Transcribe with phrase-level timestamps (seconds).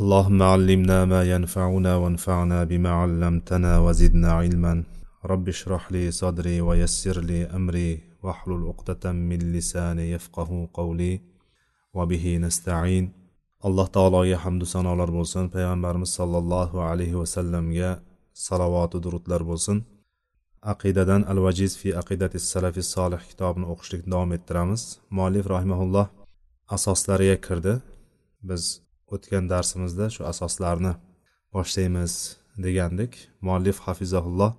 [0.00, 4.84] اللهم علمنا ما ينفعنا وانفعنا بما علمتنا وزدنا علما
[5.24, 11.20] رب اشرح لي صدري ويسر لي أمري واحلل عقدة من لساني يفقه قولي
[11.94, 13.12] وبه نستعين
[13.66, 17.90] alloh taologa hamdu sanolar bo'lsin payg'ambarimiz sollallohu alayhi vasallamga
[18.46, 19.78] salovatu durudlar bo'lsin
[20.72, 24.82] aqidadan al vajiz fi aqidati salafi solih kitobini o'qishlikni davom ettiramiz
[25.16, 26.06] muallif rahimaulloh
[26.76, 27.74] asoslariga kirdi
[28.48, 28.62] biz
[29.15, 30.93] o'tgan darsimizda shu asoslarni
[31.55, 32.13] boshlaymiz
[32.65, 33.11] degandik.
[33.45, 34.51] Muallif hafizahulloh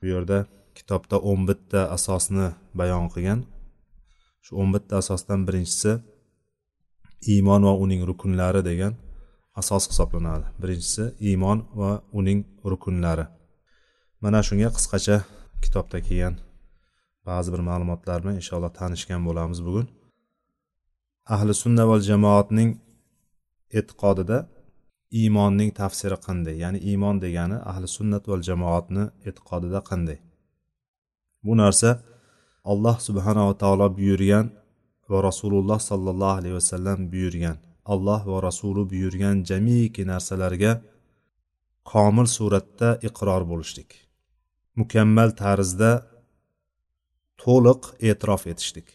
[0.00, 0.38] bu yerda
[0.78, 2.48] kitobda o'n bitta asosni
[2.80, 3.40] bayon qilgan.
[4.44, 5.92] Shu o'n bitta asosdan birinchisi
[7.32, 8.94] iymon va uning rukunlari degan
[9.60, 10.46] asos hisoblanadi.
[10.62, 12.40] Birinchisi iymon va uning
[12.72, 13.26] rukunlari.
[14.22, 15.16] Mana shunga qisqacha
[15.64, 16.34] kitobda kelgan
[17.28, 19.86] ba'zi bir ma'lumotlar bilan inshaalloh tanishgan bo'lamiz bugun.
[21.34, 22.70] Ahli sunna va jamoatning
[23.78, 24.38] e'tiqodida
[25.20, 26.56] iymonning tafsiri qanday?
[26.64, 30.18] Ya'ni iymon degani ahli sunnat va jamoatni e'tiqodida qanday?
[31.44, 31.90] Bu narsa
[32.72, 34.46] alloh subhanava taolo buyurgan
[35.10, 37.58] va rasululloh sollallohu alayhi vasallam buyurgan.
[37.94, 40.72] Alloh va rasuli buyurgan jamiki narsalarga
[41.92, 43.90] komil suratda iqror bo'lishlik.
[44.80, 45.90] Mukammal tarzda
[47.42, 48.88] to'liq e'tirof etishlik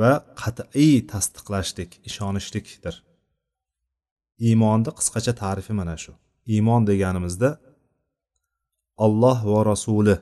[0.00, 2.94] va qat'iy tasdiqlashlik ishonishlikdir.
[4.46, 6.12] Iymonni qisqacha tarifi mana shu.
[6.54, 7.50] Iymon deganimizda
[9.04, 10.16] olloh va rasuli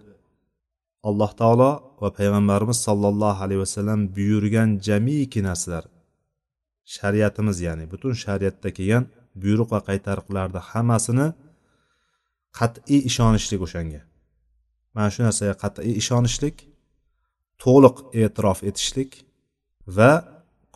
[1.09, 1.71] alloh taolo
[2.03, 5.85] va payg'ambarimiz sollallohu alayhi vasallam buyurgan jamiki narsalar
[6.97, 9.05] shariatimiz ya'ni butun shariatda kelgan
[9.43, 11.29] buyruq va qaytariqlarni hammasini
[12.59, 14.01] qat'iy ishonishlik o'shanga.
[14.95, 16.57] Mana shu narsaga qat'iy ishonishlik
[17.63, 19.11] to'liq e'tirof etishlik
[19.97, 20.13] va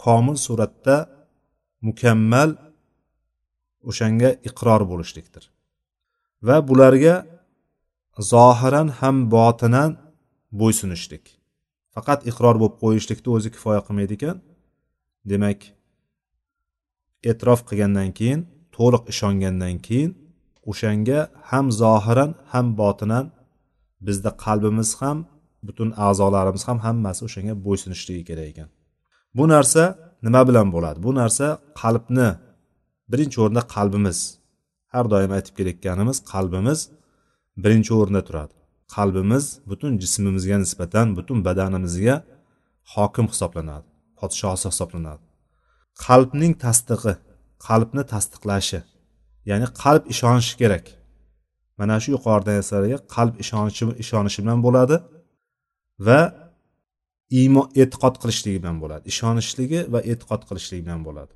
[0.04, 0.97] komil suratda
[1.88, 2.50] mukammal
[3.91, 5.44] o'shanga iqror bo'lishlikdir.
[6.47, 7.15] Va bularga
[8.32, 9.91] zohiran ham botinan
[10.60, 11.25] bo'ysunishlik.
[11.94, 14.37] Faqat iqror bo'lib qo'yishlikni o'zi kifoya qilmaydi ekan
[15.31, 15.60] demak
[17.31, 18.41] e'tirof qilgandan keyin
[18.76, 20.10] to'liq ishongandan keyin
[20.70, 21.20] o'shanga
[21.50, 23.25] ham zohiran ham botinan
[24.06, 25.19] bizda qalbimiz ham
[25.66, 28.69] butun a'zolarimiz ham hammasi o'shanga bo'ysunishligi kerak ekan.
[29.37, 29.82] Bu narsa
[30.26, 30.99] nima bilan bo'ladi?
[31.06, 31.47] Bu narsa
[31.82, 32.28] qalbni
[33.10, 34.18] birinchi o'rinda qalbimiz.
[34.92, 36.80] Har doim aytib kelayotganimiz qalbimiz
[37.64, 38.54] birinchi o'rinda turadi.
[38.94, 42.16] Qalbimiz butun jismimizga nisbatan butun badanimizga
[42.94, 43.86] hokim hisoblanadi
[44.18, 45.22] podshosi hisoblanadi.
[46.06, 47.14] Qalbning tasdig'i
[47.68, 48.80] qalbni tasdiqlashi
[49.50, 50.84] ya'ni qalb ishonishi kerak.
[51.78, 54.96] Mana shu yuqoridagi narsalarga qalb ishonishi ishonishi bilan bo'ladi
[56.06, 56.20] va
[57.40, 59.02] iymon e'tiqod qilishligi bilan bo'ladi.
[59.12, 61.32] Ishonishligi va e'tiqod qilishligi bilan bo'ladi.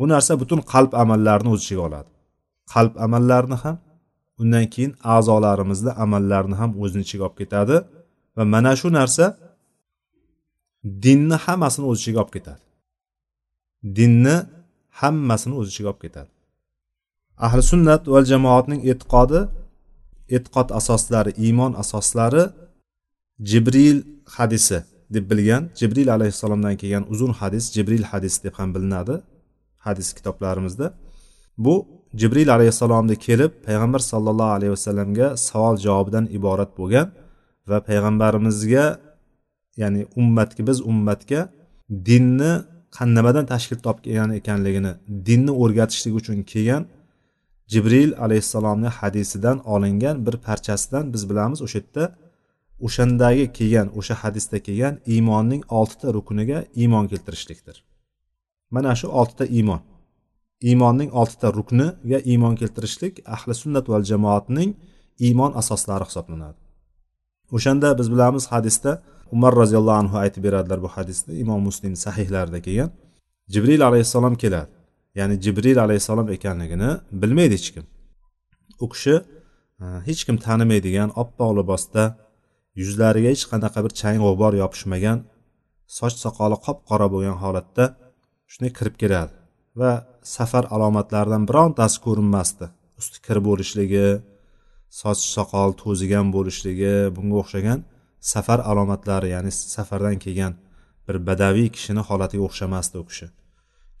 [0.00, 2.10] Bu narsa butun qalb amallarini o'z ichiga oladi.
[2.72, 3.76] Qalb amallarini ham
[4.40, 7.76] undan keyin a'zolarimizni amallarni ham o'zini ichiga olib ketadi
[8.36, 9.24] va mana shu narsa
[11.04, 12.62] dinni hammasini o'z ichiga olib ketadi.
[13.98, 14.36] Dinni
[15.00, 16.30] hammasini o'z ichiga olib ketadi.
[17.46, 19.40] Ahli sunnat va jamoatning e'tiqodi
[20.36, 22.44] e'tiqod asoslari iymon asoslari
[23.50, 23.98] jibril
[24.36, 24.78] hadisi
[25.14, 29.16] deb bilgan jibril alayhissalomdan kelgan uzun hadis jibril hadis deb ham bilinadi.
[29.86, 30.86] Hadis kitoblarimizda.
[31.64, 31.74] Bu
[32.20, 37.08] jibril alayhissalomni kelib payg'ambar sollallohu alayhi vasallamga savol javobidan iborat bo'lgan
[37.70, 38.84] va payg'ambarimizga
[39.82, 41.40] ya'ni ummatga biz ummatga
[42.08, 42.52] dinni
[43.16, 44.92] nimadan tashkil topgan ekanligini
[45.28, 46.82] dinni o'rgatishlik uchun kelgan
[47.72, 52.04] jibril alayhissalomni hadisidan olingan bir parchasidan biz bilamiz o'sha yerda
[52.86, 57.76] o'shandagi kelgan o'sha hadisda kelgan iymonning oltita rukuniga iymon keltirishlikdir.
[58.74, 59.80] Mana shu oltita iymon
[60.60, 64.70] iymonning oltita rukniga iymon keltirishlik ahli sunnat val jamoatning
[65.26, 66.58] iymon asoslari hisoblanadi.
[67.56, 69.02] O'shanda biz bilamiz hadisda
[69.34, 72.90] umar roziyallohu anhu aytib beradilar bu hadisni imom muslim sahihlarida kelgan.
[73.52, 74.70] Jibril alayhissalom keladi.
[75.18, 76.90] Ya'ni jibril alayhissalom ekanligini
[77.22, 77.84] bilmaydi hech kim.
[78.84, 79.14] U kishi
[79.82, 82.04] e, hech kim tanimaydigan oppoq libosda
[82.80, 85.18] yuzlariga hech qanaqa bir chang g'ubor yopishmagan
[85.98, 87.84] soch soqoli qop qora bo'lgan holatda
[88.52, 89.32] shunday kirib keladi.
[89.80, 89.92] Va
[90.36, 92.66] safar alomatlaridan birontasi ko'rinmasdi.
[93.00, 94.06] Usti kir bo'lishligi
[95.00, 97.80] soch soqol to'zigan bo'lishligi bunga o'xshagan
[98.32, 100.54] safar alomatlari ya'ni safardan kelgan
[101.06, 103.26] bir badaviy kishini holatiga o'xshamasdi u kishi.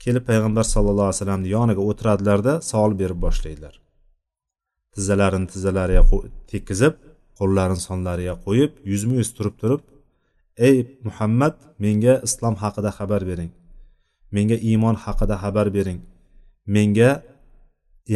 [0.02, 3.74] Kelib payg'ambar sallallohu alayhi vasallamni yoniga o'tiradilarda savol berib boshlaydilar.
[4.94, 6.02] Tizzalarini tizzalariga
[6.50, 6.94] tekkizib
[7.38, 9.82] qo'llarini sonlariga qo'yib yuzma yuz turib turib
[10.68, 10.76] ey
[11.06, 13.50] muhammad menga islom haqida xabar bering.
[14.36, 16.00] Menga iymon haqida xabar bering.
[16.76, 17.10] Menga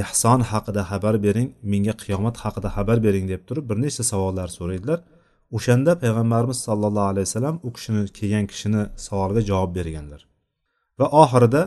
[0.02, 1.48] ehson haqida xabar bering.
[1.72, 4.98] Menga qiyomat haqida xabar bering deb turib bir nechta savollar so'raydilar.
[5.56, 10.20] O'shanda payg'ambarimiz sollallohu alayhi vasallam u kishini kelgan kishini savoliga javob berganlar.
[10.98, 11.62] Va oxirida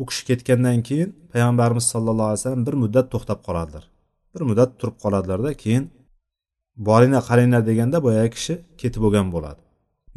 [0.00, 3.84] u kishi ketgandan keyin payg'ambarimiz sollallohu alayhi vasallam bir muddat to'xtab qoladilar.
[4.34, 5.84] Bir muddat turib qoladilarda keyin
[6.88, 9.60] boringlar qaranglar deganda boyagi kishi ketib bo'lgan bo'ladi.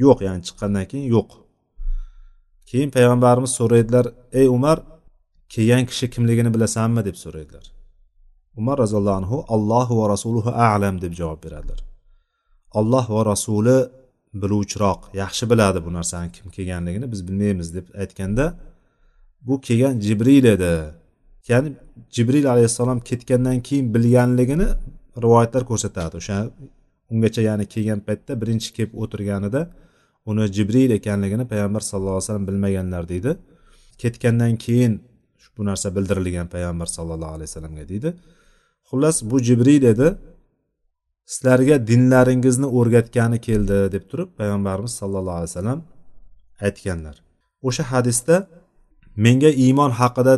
[0.03, 1.30] Yo'q ya'ni chiqqandan keyin yo'q.
[2.69, 4.06] Keyin payg'ambarimiz so'raydilar
[4.39, 4.77] ey umar
[5.54, 7.01] kelgan kishi kimligini bilasanmi?
[7.06, 7.66] deb so'raydilar.
[8.60, 11.80] Umar roziyallohu anhu allohu va rasuluhu alam deb javob beradilar.
[12.80, 13.77] Olloh va rasuli
[14.42, 18.45] biluvchiroq yaxshi biladi bu narsani kim kelganligini biz bilmaymiz deb aytganda
[19.42, 20.74] bu kelgan jibril edi.
[21.48, 21.69] Ya'ni
[22.15, 24.68] jibril alayhissalom ketgandan keyin bilganligini
[25.24, 26.13] rivoyatlar ko'rsatadi.
[26.22, 26.38] O'sha
[27.12, 29.62] ungacha ya'ni kelgan paytda birinchi kelib o'tirganida
[30.25, 33.38] uni jibril ekanligini payg'ambar sallallohu alayhi vasallam bilmaganlar deydi.
[33.98, 34.94] Ketgandan keyin
[35.57, 38.10] bu narsa bildirilgan payg'ambar sallallohu alayhi vasallamga deydi.
[38.89, 40.07] Xullas bu jibril edi
[41.25, 45.80] sizlarga dinlaringizni o'rgatgani keldi deb turib payg'ambarimiz sallallohu alayhi vasallam
[46.68, 47.15] aytganlar.
[47.68, 48.36] O'sha hadisda
[49.25, 50.33] menga iymon haqida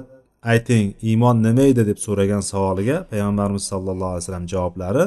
[0.54, 5.06] ayting iymon nima edi deb so'ragan savoliga payg'ambarimiz sallallohu alayhi vasallam javoblari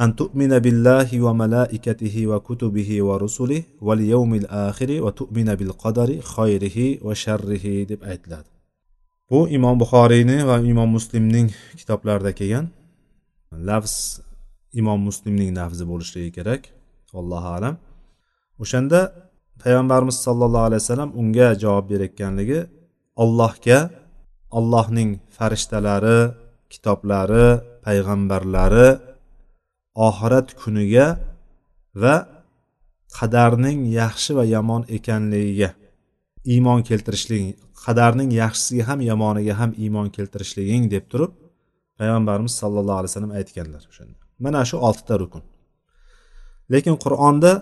[0.00, 5.72] أن تؤمن بالله وملائكته وكتبه ورسله واليوم الآخر وتؤمن بالقدر خيره وشره va tu'mina bil
[5.82, 8.48] qadari xayrihi va sharrihi deb aytiladi.
[9.30, 11.48] Bu imom buxoriyni va imom muslimning
[11.80, 12.66] kitoblarida kelgan
[13.68, 13.94] lafz
[14.80, 16.62] imom muslimning lafzi bo'lishligi kerak
[17.20, 17.74] allohu alam.
[18.62, 19.00] O'shanda
[19.62, 22.60] payg'ambarimiz sollallohu alayhi vasallam unga javob berayotganligi
[23.22, 23.78] ollohga
[24.58, 26.18] allohning farishtalari
[26.72, 27.46] kitoblari
[27.86, 28.88] payg'ambarlari
[29.94, 31.06] oxirat kuniga
[32.02, 32.14] va
[33.18, 35.70] qadarning yaxshi va yomon ekanligiga
[36.52, 37.54] iymon keltirishliging
[37.84, 41.32] qadarning yaxshisiga ham yomoniga ham iymon keltirishliging deb turib
[41.98, 44.18] payg'ambarimiz sallallohu alayhi vasallam aytganlar o'shanda.
[44.44, 45.42] Mana shu oltita rukun.
[46.72, 47.52] Lekin qur'onda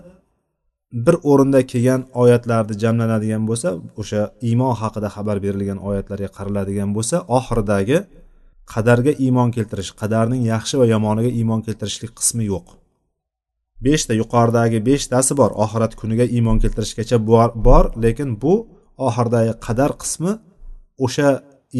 [1.05, 3.69] bir o'rinda kelgan oyatlarni jamlanadigan bo'lsa
[4.01, 7.97] o'sha iymon haqida xabar berilgan oyatlarga qaraladigan bo'lsa oxiridagi
[8.73, 12.67] qadarga iymon keltirish qadarning yaxshi va yomoniga iymon keltirishlik qismi yo'q.
[13.85, 18.53] Beshta yuqoridagi beshtasi bor oxirat kuniga iymon keltirishgacha bor, bor lekin bu
[19.07, 20.31] oxiridagi qadar qismi
[21.05, 21.29] o'sha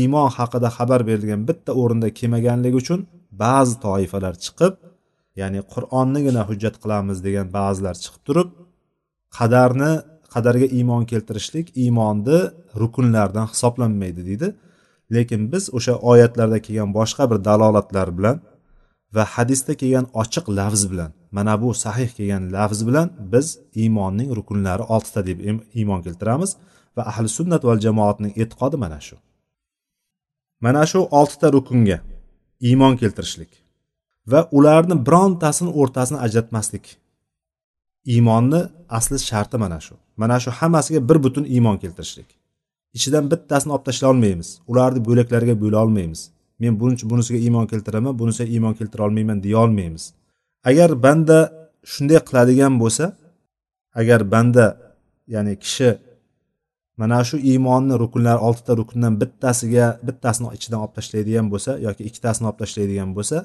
[0.02, 3.00] iymon haqida xabar berilgan bitta o'rinda kelmaganligi uchun
[3.44, 4.74] ba'zi toifalar chiqib
[5.42, 8.50] ya'ni qur'onnigina hujjat qilamiz degan ba'zilar chiqib turib
[9.38, 9.92] qadarni
[10.34, 12.40] qadarga iymon keltirishlik iymonni
[12.82, 14.48] rukunlaridan hisoblanmaydi deydi.
[15.16, 18.38] Lekin biz o'sha oyatlarda kelgan boshqa bir dalolatlar bilan
[19.16, 23.48] va hadisda kelgan ochiq lafz bilan mana bu sahih kelgan lafz bilan biz
[23.82, 25.40] iymonning rukunlari oltita deb
[25.80, 26.52] iymon keltiramiz
[26.98, 29.16] va ahli sunnat val jamoatning e'tiqodi mana shu.
[30.66, 31.98] Mana shu oltita rukunga
[32.68, 33.52] iymon keltirishlik
[34.32, 36.86] va ularni birontasini o'rtasini ajratmaslik
[38.14, 38.62] iymonni
[38.98, 39.96] asli sharti mana shu.
[40.22, 42.30] Mana shu hammasiga bir butun iymon keltirishlik.
[42.98, 46.22] Ichidan bittasini olib tashlay olmaymiz ularni bo'laklarga bo'la olmaymiz.
[46.60, 50.04] Men bunisiga iymon keltiraman bunisiga iymon keltira olmayman deya olmaymiz.
[50.70, 51.38] Agar banda
[51.92, 53.06] shunday qiladigan bo'lsa
[54.02, 54.66] agar banda
[55.34, 55.90] ya'ni kishi
[57.00, 62.60] mana shu iymonni rukunlari oltita rukundan bittasiga bittasini ichidan olib tashlaydigan bo'lsa yoki ikkitasini olib
[62.64, 63.38] tashlaydigan bo'lsa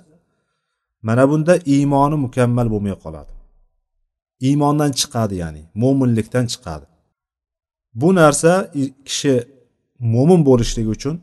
[1.09, 3.33] mana bunda iymoni mukammal bo'lmay qoladi.
[4.49, 6.87] Iymondan chiqadi ya'ni mo'minlikdan chiqadi.
[8.01, 8.53] Bu narsa
[9.09, 9.35] kishi
[10.15, 11.17] mo'min bo'lishligi uchun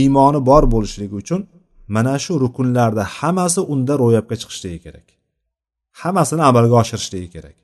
[0.00, 1.40] iymoni bor bo'lishligi uchun
[1.88, 5.06] mana shu rukunlarda hammasi unda ro'yobga chiqishligi kerak.
[6.00, 7.56] Hammasini amalga oshirishligi kerak.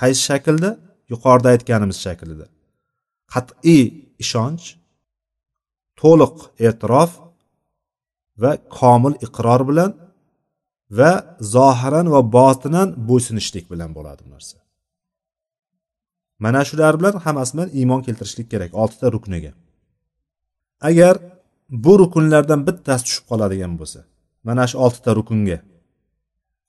[0.00, 0.70] Qaysi shaklda?
[1.12, 2.46] Yuqorida aytganimiz shaklida.
[3.32, 3.82] Qat'iy
[4.24, 4.64] ishonch
[6.00, 6.36] to'liq
[6.68, 7.10] e'tirof
[8.42, 9.90] va komil iqror bilan
[10.98, 11.12] va
[11.54, 14.56] zohiran va botinan bo'ysunishlik bilan bo'ladi bu narsa.
[16.38, 19.52] Mana shular bilan hammasi bilan iymon keltirishlik kerak oltita rukniga.
[20.80, 21.14] Agar
[21.84, 24.00] bu rukunlardan bittasi tushib qoladigan bo'lsa
[24.44, 25.58] mana shu oltita rukunga.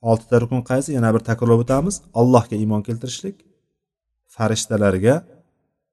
[0.09, 0.89] Oltita rukun qaysi?
[0.97, 1.95] Yana bir takrorlab o'tamiz.
[2.19, 3.37] Allohga iymon keltirishlik
[4.35, 5.15] farishtalarga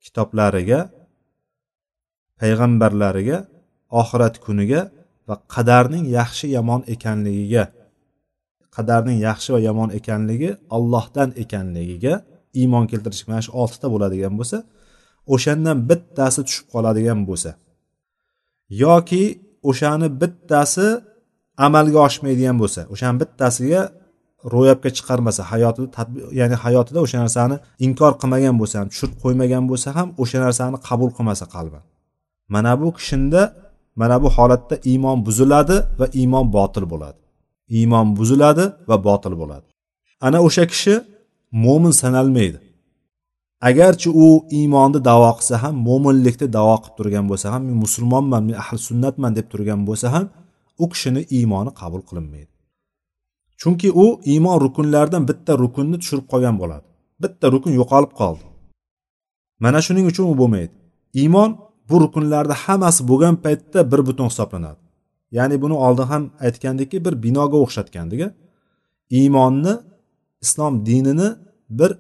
[0.05, 0.81] kitoblariga
[2.41, 3.39] payg'ambarlariga
[4.01, 4.81] oxirat kuniga
[5.29, 7.65] va qadarning yaxshi yomon ekanligiga
[8.77, 12.15] qadarning yaxshi va yomon ekanligi ollohdan ekanligiga
[12.61, 14.59] iymon keltirish mana shu oltita bo'ladigan bo'lsa
[15.35, 17.51] o'shandan bittasi tushib qoladigan bo'lsa
[18.85, 19.23] yoki
[19.71, 20.87] o'shani bittasi
[21.67, 23.83] amalga oshmaydigan bo'lsa o'shani bittasiga
[24.55, 26.03] ro'yobga chiqarmasa hayotida
[26.41, 31.11] ya'ni hayotida o'sha narsani inkor qilmagan bo'lsa ham tushirib qo'ymagan bo'lsa ham o'sha narsani qabul
[31.17, 31.83] qilmasa qalban.
[32.55, 33.43] Mana bu kishinda
[34.01, 37.21] mana bu holatda iymon buziladi va iymon botil bo'ladi.
[37.79, 39.67] Iymon buziladi va botil bo'ladi.
[40.27, 40.95] Ana o'sha kishi
[41.53, 42.61] mo'min sanalmaydi.
[43.69, 48.57] Agarchi u iymonni davo qilsa ham mo'minlikni davo qilib turgan bo'lsa ham men musulmonman men
[48.63, 50.27] ahli sunnatman deb turgan bo'lsa ham
[50.83, 52.53] u kishini iymoni qabul qilinmaydi.
[53.61, 56.87] Chunki u iymon rukunlaridan bitta rukunni tushirib qolgan bo'ladi.
[57.23, 58.45] Bitta rukun yo'qolib qoldi.
[59.65, 60.73] Mana shuning uchun u bo'lmaydi.
[61.23, 61.51] Iymon
[61.89, 64.81] bu rukunlarni hammasi bo'lgan paytda bir butun hisoblanadi.
[65.37, 68.21] Ya'ni buni oldin ham aytgandikki bir binoga o'xshatgandik
[69.19, 69.73] iymonni
[70.45, 71.29] islom dinini
[71.79, 71.91] bir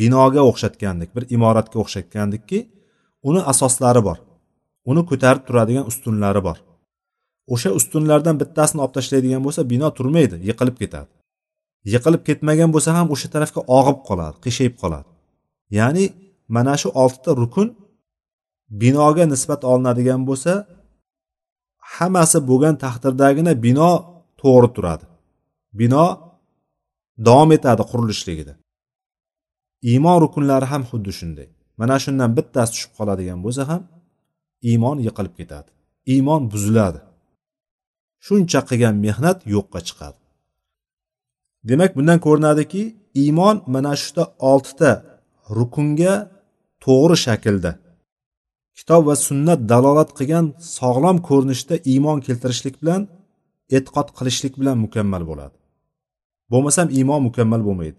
[0.00, 2.58] binoga o'xshatgandik bir imoratga o'xshatgandikki
[3.28, 4.18] uni asoslari bor.
[4.90, 6.58] Uni ko'tarib turadigan ustunlari bor.
[7.54, 11.10] O'sha ustunlardan bittasini olib tashlaydigan bo'lsa bino turmaydi yiqilib ketadi.
[11.92, 15.08] Yiqilib ketmagan bo'lsa ham o'sha tarafga og'ib qoladi qiyshayib qoladi.
[15.78, 16.04] Ya'ni
[16.54, 17.68] mana shu oltita rukun
[18.82, 20.52] binoga nisbat olinadigan bo'lsa
[21.94, 23.90] hammasi bo'lgan taqdirdagina bino
[24.40, 25.04] to'g'ri turadi.
[25.80, 26.04] Bino
[27.26, 28.54] davom etadi qurilishligida.
[29.90, 31.48] Iymon rukunlari ham xuddi shunday.
[31.80, 33.82] Mana shundan bittasi tushib qoladigan bo'lsa ham
[34.70, 35.70] iymon yiqilib ketadi.
[36.14, 37.00] Iymon buziladi.
[38.26, 40.18] Shuncha qilgan mehnat yo'qqa chiqadi.
[41.68, 42.82] Demak bundan ko'rinadiki
[43.22, 44.90] iymon mana shuda oltita
[45.58, 46.14] rukunga
[46.84, 47.72] to'g'ri shaklda
[48.78, 50.46] kitob va sunnat dalolat qilgan
[50.78, 53.02] sog'lom ko'rinishda iymon keltirishlik bilan
[53.76, 55.56] e'tiqod qilishlik bilan mukammal bo'ladi.
[56.50, 57.98] Bo'lmasam iymon mukammal bo'lmaydi.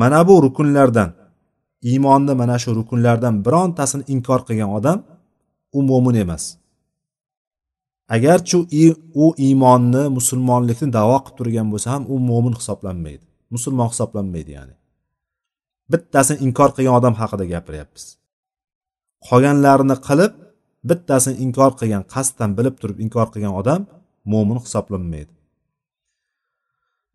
[0.00, 1.10] Mana bu rukunlardan
[1.90, 4.98] iymonni mana shu rukunlardan birontasini inkor qilgan odam
[5.72, 6.44] u mo'min emas.
[8.16, 8.56] Agarchi
[9.24, 13.24] u iymonni musulmonlikni davo qilib turgan bo'lsa ham u mo'min hisoblanmaydi.
[13.54, 14.74] Musulmon hisoblanmaydi ya'ni.
[15.92, 18.04] Bittasini inkor qilgan odam haqida gapiryapmiz.
[19.28, 20.32] Qolganlarini qilib
[20.88, 23.80] bittasini inkor qilgan qasddan bilib turib inkor qilgan odam
[24.32, 25.32] mo'min hisoblanmaydi.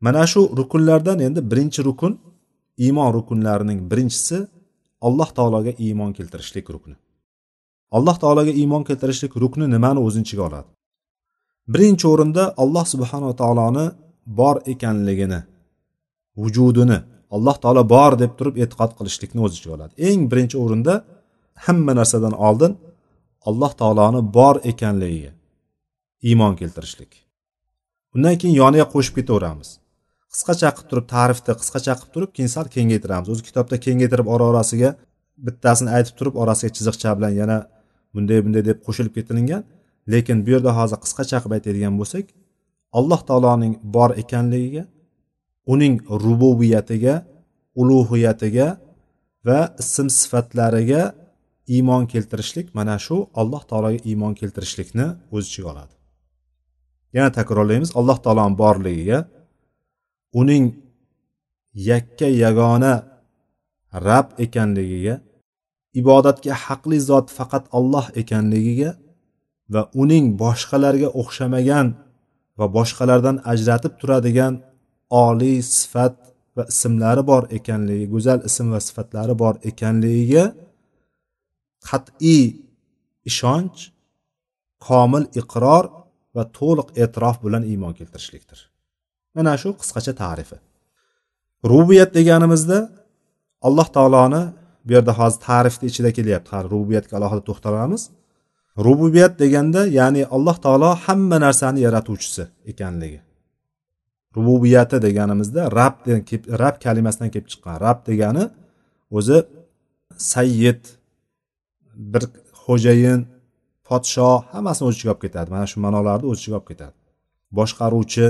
[0.06, 2.14] Mana shu rukunlardan endi birinchi rukun
[2.86, 4.38] iymon rukunlarining birinchisi
[5.08, 6.96] alloh taologa iymon keltirishlik rukni.
[7.98, 10.70] Alloh taologa iymon keltirishlik rukni nimani o'z ichiga oladi?
[11.74, 13.86] Birinchi o'rinda alloh subhanava taoloni
[14.40, 15.40] bor ekanligini
[16.42, 16.98] vujudini
[17.36, 19.94] alloh taolo bor deb turib e'tiqod qilishlikni o'z ichiga oladi.
[20.10, 20.94] Eng birinchi o'rinda
[21.66, 22.74] hamma narsadan oldin
[23.50, 25.32] alloh taoloni bor ekanligiga
[26.30, 27.12] iymon keltirishlik.
[28.16, 29.70] Undan keyin yoniga qo'shib ketaveramiz.
[30.34, 33.28] Qisqacha qilib turib ta'rifni qisqacha qilib turib keyin sal kengaytiramiz.
[33.34, 34.90] O'zi kitobda kengaytirib ora orasiga
[35.46, 37.58] bittasini aytib turib orasiga chiziqcha bilan yana
[38.14, 39.62] bunday bunday deb qo'shilib ketilingan.
[40.14, 42.26] Lekin bu yerda hozir qisqacha qilib aytadigan bo'lsak
[43.00, 44.84] alloh taoloning bor ekanligiga
[45.74, 47.16] uning rububiyatiga
[47.82, 48.68] ulug'iyatiga
[49.48, 51.04] va ism sifatlariga
[51.76, 55.94] iymon keltirishlik mana shu alloh taologa iymon keltirishlikni o'z ichiga oladi.
[57.18, 59.20] Yana takrorlaymiz alloh taoloni borligiga
[60.42, 60.66] uning
[61.90, 62.94] yakka yagona
[64.08, 65.16] rab ekanligiga
[66.00, 68.92] ibodatga haqli zot faqat alloh ekanligiga
[69.74, 71.88] va uning boshqalarga o'xshamagan
[72.60, 74.54] va boshqalardan ajratib turadigan
[75.26, 76.16] oliy sifat
[76.56, 80.46] va ismlari bor ekanligi go'zal ism va sifatlari bor ekanligiga
[81.90, 82.44] qat'iy
[83.30, 83.80] ishonch
[84.88, 85.86] komil iqror
[86.36, 88.60] va to'liq e'tirof bilan iymon keltirishlikdir.
[89.36, 90.58] Mana shu qisqacha tarifi.
[91.72, 92.78] Rububiyat deganimizda
[93.68, 94.44] alloh taoloni
[94.86, 96.50] bu yerda hozir tarifni ichida kelyapti.
[96.56, 98.02] Hali rububiyatga alohida to'xtalamiz.
[98.88, 103.20] Rububiyat deganda ya'ni alloh taolo hamma narsani yaratuvchisi ekanligi.
[104.38, 105.96] Rububiyati deganimizda rab
[106.64, 107.76] rab kalimasidan kelib chiqqan.
[107.86, 108.44] Rab degani
[109.18, 109.38] o'zi
[110.34, 110.82] sayyid
[112.12, 112.24] bir
[112.66, 113.20] xo'jayin
[113.88, 115.50] podsho hammasini o'z ichiga olib ketadi.
[115.56, 116.96] Mana shu ma'nolarni o'z ichiga olib ketadi.
[117.58, 118.26] Boshqaruvchi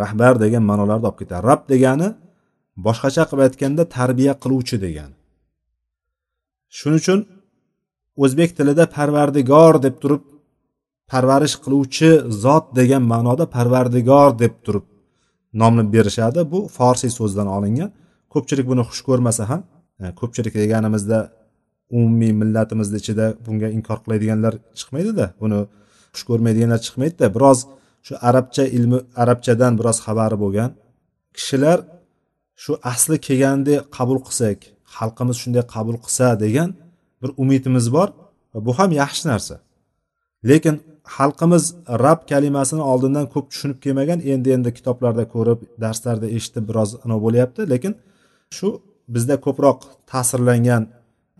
[0.00, 1.42] rahbar degan ma'nolarni olib ketadi.
[1.50, 2.08] Rab degani
[2.86, 5.14] boshqacha qilib aytganda tarbiya qiluvchi degani.
[6.78, 7.20] Shuning uchun
[8.24, 10.22] o'zbek tilida parvardigor deb turib
[11.12, 12.10] parvarish qiluvchi
[12.44, 14.86] zot degan ma'noda parvardigor deb turib
[15.60, 16.40] nomni berishadi.
[16.52, 17.90] Bu forsiy so'zdan olingan.
[18.32, 19.60] Ko'pchilik buni xush ko'rmasa ham
[20.02, 21.18] e, ko'pchilik deganimizda
[21.96, 25.58] umumiy millatimizni ichida bunga inkor qiladiganlar chiqmaydida buni
[26.14, 27.26] xush ko'rmaydiganlar chiqmaydida.
[27.36, 27.58] Biroz
[28.06, 30.70] shu arabcha ilmi arabchadan biroz xabari bo'lgan.
[31.36, 31.78] Kishilar
[32.62, 34.58] shu asli kelgandek qabul qilsak
[34.96, 36.70] xalqimiz shunday qabul qilsa degan
[37.22, 38.08] bir umidimiz bor
[38.52, 39.54] va bu ham yaxshi narsa.
[40.50, 40.76] Lekin
[41.16, 41.64] xalqimiz
[42.04, 47.60] rab kalimasini oldindan ko'p tushunib kelmagan endi endi kitoblarda ko'rib darslarda eshitib biroz anavi bo'lyapti.
[47.72, 47.92] Lekin
[48.56, 48.68] shu
[49.14, 49.78] bizda ko'proq
[50.12, 50.82] ta'sirlangan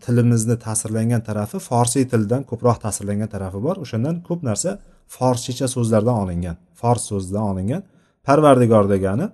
[0.03, 3.75] tilimizni ta'sirlangan tarafi forsiy tildan ko'proq ta'sirlangan tarafi bor.
[3.83, 4.71] O'shandan ko'p narsa
[5.15, 7.81] forscha so'zlardan olingan fors so'zidan olingan
[8.27, 9.25] parvardigor degani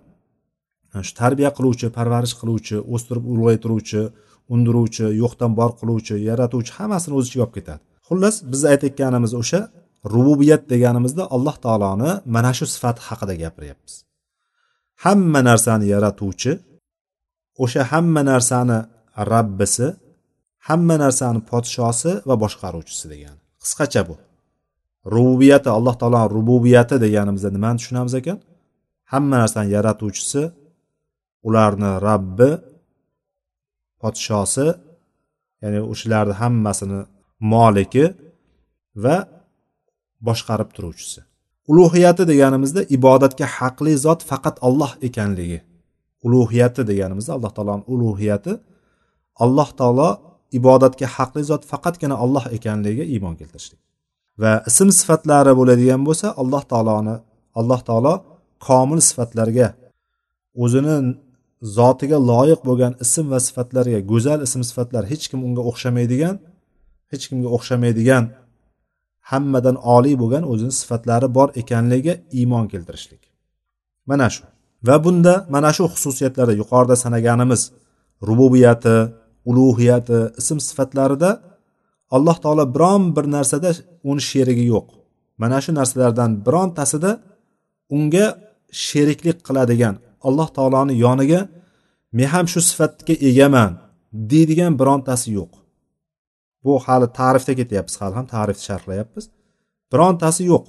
[1.08, 4.02] shu tarbiya qiluvchi parvarish qiluvchi o'stirib ulg'aytiruvchi
[4.54, 7.82] undiruvchi yo'qdan bor qiluvchi yaratuvchi hammasini o'z ichiga olib ketadi.
[8.08, 9.62] Xullas biz aytayotganimiz o'sha
[10.14, 13.94] rububiyat deganimizda alloh taoloni mana shu sifati haqida gapiryapmiz.
[15.04, 16.52] Hamma narsani yaratuvchi
[17.64, 18.80] o'sha hamma narsani
[19.34, 19.88] rabbisi
[20.68, 23.40] hamma narsani podshosi va boshqaruvchisi degani.
[23.64, 24.16] Qisqacha bu.
[25.16, 28.38] Rububiyati alloh taoloni rububiyati deganimizda nimani tushunamiz ekan?
[29.12, 30.44] Hamma narsani yaratuvchisi
[31.48, 32.50] ularni rabbi
[34.02, 34.68] podshosi
[35.62, 37.00] ya'ni o'shalarni hammasini
[37.54, 38.06] moliki
[39.04, 39.18] va
[40.28, 41.20] boshqarib turuvchisi.
[41.72, 45.60] Ulug'iyati deganimizda ibodatga haqli zot faqat olloh ekanligi.
[46.26, 48.54] Ulug'iyati deganimizda alloh taoloni ulug'iyati
[49.44, 50.10] alloh taolo
[50.60, 53.82] ibodatga haqli zot faqatgina olloh ekanligiga iymon keltirishlik.
[54.42, 57.16] Va ism sifatlari bo'ladigan bo'lsa alloh taoloni
[57.60, 58.14] alloh taolo
[58.68, 59.68] komil sifatlarga
[60.64, 60.96] o'zini
[61.78, 66.36] zotiga loyiq bo'lgan ism va sifatlarga go'zal ism sifatlar hech kim unga o'xshamaydigan
[67.12, 68.24] hech kimga o'xshamaydigan
[69.32, 73.22] hammadan oliy bo'lgan o'zini sifatlari bor ekanligiga iymon keltirishlik.
[74.10, 74.44] Mana shu.
[74.88, 77.62] Va bunda mana shu xususiyatlarda yuqorida sanaganimiz
[78.30, 78.96] rububiyati
[79.50, 81.30] ulug'iyati ism sifatlarida
[82.16, 83.72] alloh taolo biron bir narsada
[84.10, 84.88] uni sherigi yo'q.
[85.42, 87.12] Mana shu narsalardan birontasida
[87.96, 88.26] unga
[88.86, 89.96] sheriklik qiladigan
[90.28, 91.42] alloh taoloni yoniga
[92.18, 93.72] men ham shu sifatga egaman
[94.32, 95.52] deydigan birontasi yo'q.
[96.64, 99.26] Bu hali ta'rifda ketyapmiz hali ham ta'rifni sharhlayapmiz.
[99.94, 100.66] Birontasi yo'q.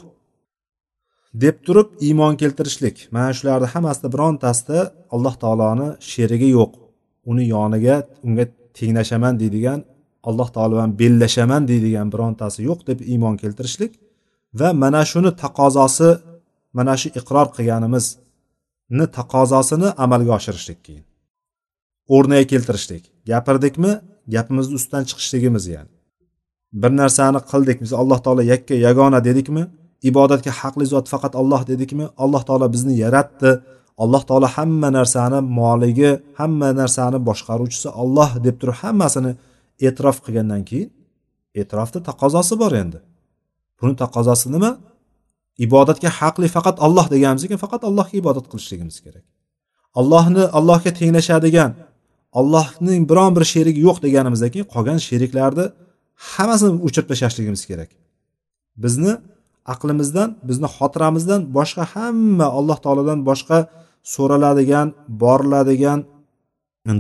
[1.43, 2.97] Deb turib iymon keltirishlik.
[3.15, 4.79] Mana shularni hammasida birontasida
[5.15, 6.73] alloh taoloni sherigi yo'q.
[7.31, 7.97] Uni yoniga
[8.27, 8.45] unga
[8.79, 9.81] tenglashaman deydigan
[10.29, 13.93] alloh taolo bilan bellashaman deydigan birontasi yo'q deb iymon keltirishlik
[14.61, 16.11] va mana shuni taqozosi
[16.79, 21.05] mana shu iqror qilganimizni taqozosini amalga oshirishlik keyin.
[22.15, 23.03] O'rniga keltirishlik.
[23.31, 23.93] Gapirdikmi?
[24.35, 25.91] Gapimizni ustidan chiqishligimiz ya'ni.
[26.83, 27.79] Bir narsani qildik.
[27.85, 29.63] Biz alloh taolo yakka yagona dedikmi?
[30.11, 32.05] Ibodatga haqli zot faqat olloh dedikmi?
[32.25, 33.51] Alloh taolo bizni yaratdi.
[34.03, 36.11] Alloh taolo hamma narsani moligi
[36.41, 39.33] hamma narsani boshqaruvchisi olloh deb turib hammasini
[39.87, 40.91] e'tirof qilgandan keyin
[41.61, 42.99] e'tirofni taqozosi bor endi.
[43.81, 44.71] Buni taqozosi nima?
[45.67, 49.25] Ibodatga haqli faqat olloh deganimiz ekan faqat allohga ibodat qilishligimiz kerak.
[50.01, 51.71] Allohni allohga tenglashadigan
[52.41, 55.65] allohning biron bir sherigi yo'q deganimizdan keyin qolgan sheriklarni
[56.33, 57.91] hammasini o'chirib tashlashligimiz kerak.
[58.85, 59.13] Bizni
[59.73, 63.59] aqlimizdan bizni xotiramizdan boshqa hamma alloh taolodan boshqa
[64.15, 64.89] so'raladigan
[65.23, 65.99] boriladigan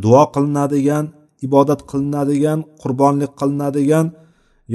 [0.04, 1.04] duo qilinadigan
[1.46, 4.06] ibodat qilinadigan qurbonlik qilinadigan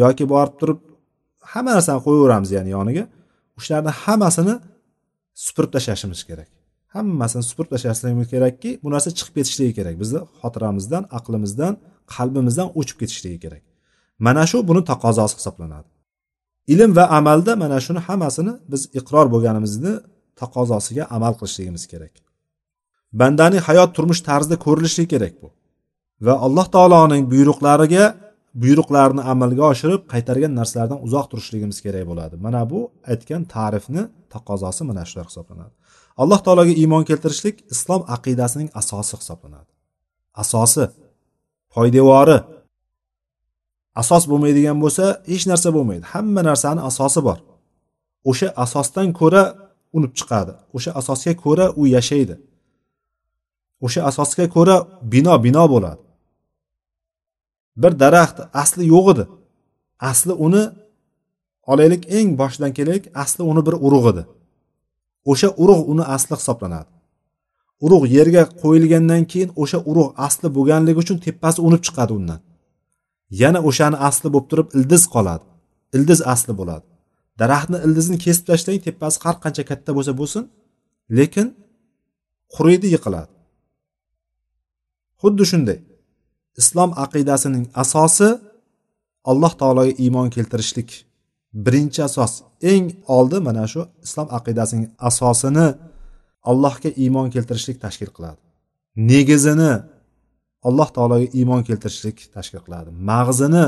[0.02, 0.80] yoki borib turib
[1.52, 3.04] hamma narsani qo'yaveramiz ya'ni yoniga.
[3.58, 4.56] O'shalarni hammasini
[5.46, 6.50] supurib tashlashimiz kerak.
[6.96, 9.96] Hammasini supurib tashlashligimiz kerakki bu narsa chiqib ketishligi kerak.
[10.02, 11.74] Bizni xotiramizdan aqlimizdan
[12.16, 13.64] qalbimizdan o'chib ketishligi kerak.
[14.26, 15.90] Mana shu buni taqozosi hisoblanadi.
[16.74, 19.94] Ilm va amalda mana shuni hammasini biz iqror bo'lganimizni
[20.42, 22.14] taqozosiga amal qilishligimiz kerak.
[23.20, 25.50] Bandaning hayot turmush tarzida ko'rilishi kerak bu.
[26.26, 28.06] Va alloh taoloning buyruqlariga
[28.64, 32.36] buyruqlarini amalga oshirib qaytargan narsalardan uzoq turishligimiz kerak bo'ladi.
[32.46, 32.80] Mana bu
[33.12, 35.74] aytgan ta'rifni taqozosi mana shular hisoblanadi.
[36.22, 39.72] Alloh taologa iymon keltirishlik islom aqidasining asosi hisoblanadi.
[40.42, 40.86] Asosi
[41.74, 42.38] poydevori.
[44.02, 46.06] Asos bo'lmaydigan bo'lsa hech narsa bo'lmaydi.
[46.14, 47.40] Hamma narsani asosi bor.
[48.30, 49.44] O'sha asosdan ko'ra
[49.98, 50.54] unib chiqadi.
[50.76, 52.36] O'sha asosga ko'ra u yashaydi.
[53.86, 54.76] O'sha asosga ko'ra
[55.14, 56.02] bino bino bo'ladi.
[57.82, 59.26] Bir daraxt asli yo'q edi.
[60.12, 60.64] Asli uni
[61.72, 64.24] olaylik eng boshidan kelaylik asli uni bir urug' edi.
[65.32, 66.90] O'sha urug' uni asli hisoblanadi.
[67.86, 72.40] Urug' yerga qo'yilgandan keyin o'sha urug' asli bo'lganligi uchun tepasi unib chiqadi undan.
[73.42, 75.46] Yana o'shani asli bo'lib turib ildiz qoladi.
[75.96, 76.86] Ildiz asli bo'ladi.
[77.42, 80.44] Daraxtni ildizini kesib tashlang tepasi har qancha katta bo'lsa bo'lsin
[81.18, 81.48] lekin
[82.56, 83.32] quriydi yiqiladi.
[85.24, 85.80] Xuddi shunday.
[86.62, 88.30] Islom aqidasining asosi
[89.32, 90.90] alloh taologa iymon keltirishlik.
[91.66, 92.34] Birinchi asos
[92.72, 92.86] eng
[93.18, 95.68] oldi mana shu islom aqidasining asosini
[96.52, 98.42] allohga iymon keltirishlik tashkil qiladi.
[99.12, 99.74] Negizini
[100.68, 102.90] alloh taologa iymon keltirishlik tashkil qiladi.
[103.10, 103.66] Mag'zini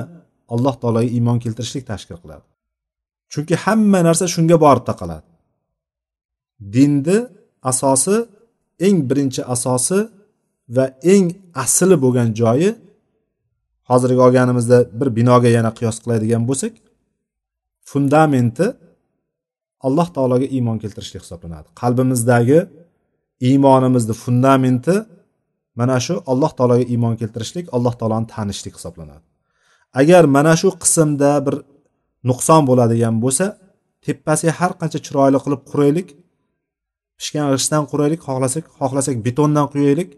[0.53, 2.45] alloh taologa iymon keltirishlik tashkil qiladi.
[3.31, 5.27] Chunki hamma narsa shunga borib taqaladi.
[6.73, 7.17] Dinni
[7.71, 8.15] asosi
[8.87, 9.99] eng birinchi asosi
[10.75, 11.27] va eng
[11.63, 12.69] asli bo'lgan joyi
[13.89, 16.73] hozirgi olganimizda bir binoga yana qiyos qiladigan bo'lsak
[17.91, 18.67] fundamenti
[19.87, 21.67] alloh taologa iymon keltirishlik hisoblanadi.
[21.81, 22.59] Qalbimizdagi
[23.47, 24.95] iymonimizni fundamenti
[25.79, 29.25] mana shu alloh taologa iymon keltirishlik alloh taoloni tanishlik hisoblanadi.
[30.01, 31.55] Agar mana shu qismda bir
[32.29, 33.45] nuqson bo'ladigan bo'lsa
[34.05, 36.07] tepasiga har qancha chiroyli qilib quraylik
[37.19, 40.09] pishgan g'ishtdan quraylik xohlasak xohlasak betondan quyaylik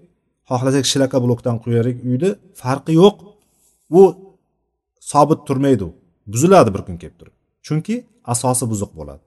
[0.49, 2.29] xohlasak shlaka blokdan quyaylik uyni
[2.61, 3.15] farqi yo'q.
[3.99, 4.01] U
[5.11, 5.91] sobit turmaydi u.
[6.33, 7.35] Buziladi bir kun kelib turib.
[7.65, 7.95] Chunki
[8.33, 9.23] asosi buzuq bo'ladi.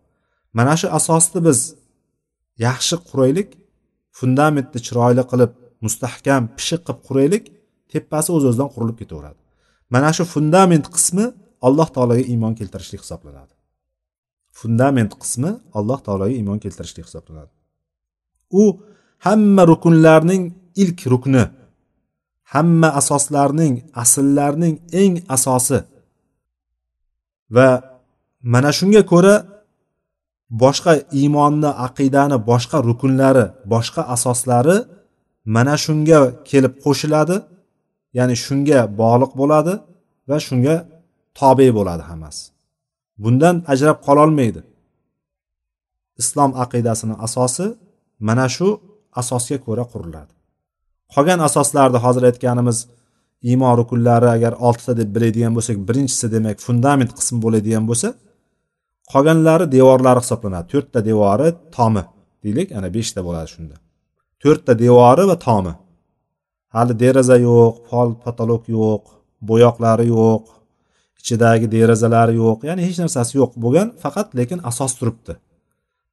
[0.59, 1.59] Mana shu asosni biz
[2.66, 3.48] yaxshi quraylik
[4.18, 5.52] fundamentni chiroyli qilib
[5.85, 7.44] mustahkam pishiq qilib quraylik
[7.92, 9.40] tepasi o'z o'zidan qurilib ketaveradi.
[9.94, 11.26] Mana shu fundament qismi
[11.66, 13.54] alloh taologa iymon keltirishlik hisoblanadi.
[14.61, 17.52] Fundament qismi alloh taologa iymon keltirishlik hisoblanadi.
[18.62, 18.64] U
[19.26, 20.42] hamma rukunlarning
[20.82, 21.44] ilk rukni.
[22.52, 25.78] Hamma asoslarning asllarning eng asosi.
[27.54, 27.68] Va
[28.52, 29.34] mana shunga ko'ra
[30.62, 34.76] boshqa iymonni aqidani boshqa rukunlari boshqa asoslari
[35.54, 37.36] mana shunga kelib qo'shiladi.
[38.18, 39.74] Ya'ni shunga bog'liq bo'ladi
[40.28, 40.76] va shunga
[41.38, 42.42] tobe bo'ladi hammasi.
[43.22, 44.60] Bundan ajrab qololmaydi.
[46.22, 47.66] Islom aqidasini asosi
[48.28, 48.68] mana shu
[49.20, 50.32] asosga ko'ra quriladi.
[51.14, 52.79] Qolgan asoslarni hozir aytganimiz
[53.51, 58.09] iymon rukunlari agar oltita deb biladigan bo'lsak birinchisi demak fundament qismi bo'ladigan bo'lsa
[59.12, 60.66] qolganlari devorlari hisoblanadi.
[60.73, 62.03] To'rtta devori tomi
[62.44, 63.77] deylik ana beshta bo'ladi shunda.
[64.42, 65.75] To'rtta devori va tomi.
[66.75, 69.03] Hali deraza yo'q pol potolok yo'q
[69.49, 70.44] bo'yoqlari yo'q
[71.20, 75.33] ichidagi derazalari yo'q ya'ni hech narsasi yo'q bo'lgan faqat lekin asos turibdi.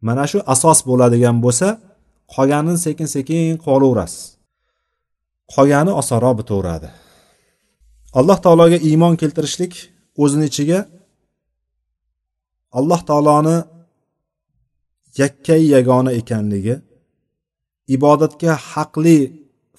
[0.08, 1.68] Mana shu asos bo'ladigan bo'lsa
[2.36, 4.37] qolganini sekin sekin qolaverasiz
[5.54, 6.90] qolgani osonroq bitaveradi
[8.20, 9.74] alloh taologa iymon keltirishlik
[10.24, 10.80] o'zini ichiga
[12.80, 13.58] alloh taoloni
[15.22, 16.76] yakkay yagona ekanligi
[17.96, 19.18] ibodatga haqli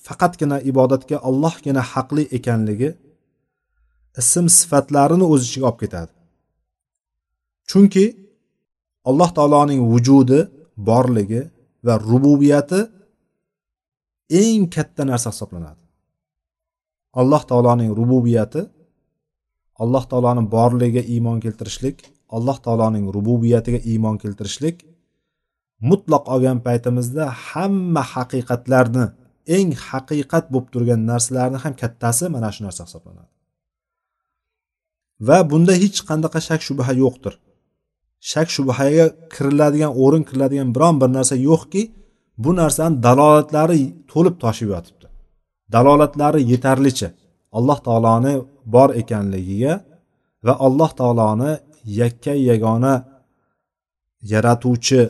[0.09, 2.91] faqatgina ibodatga Allohgina haqli ekanligi
[4.21, 6.13] ism sifatlarini o'z ichiga olib ketadi.
[7.69, 8.05] Chunki
[9.09, 10.41] alloh taoloning vujudi
[10.89, 11.43] borligi
[11.87, 12.81] va rububiyati
[14.31, 15.83] eng katta narsa hisoblanadi.
[17.21, 18.63] Alloh taoloning rububiyati
[19.83, 21.97] alloh taoloni borligiga iymon keltirishlik
[22.37, 24.77] alloh taoloning rububiyatiga iymon keltirishlik
[25.91, 29.05] mutlaq olgan paytimizda hamma haqiqatlarni
[29.57, 33.31] eng haqiqat bo'lib turgan narsalarni ham kattasi mana shu narsa hisoblanadi.
[35.27, 37.35] Va bunda hech qanaqa shak shubha yo'qdir.
[38.31, 41.83] Shak shubhaga kiriladigan o'rin kiriladigan biron bir narsa yo'qki
[42.43, 43.81] bu narsani dalolatlari
[44.13, 45.07] to'lib toshib yotibdi.
[45.75, 47.09] Dalolatlari yetarlicha
[47.59, 48.35] alloh taoloni
[48.75, 49.75] bor ekanligiga
[50.47, 51.53] va alloh taoloni
[52.01, 52.95] yakka yagona
[54.33, 55.01] yaratuvchi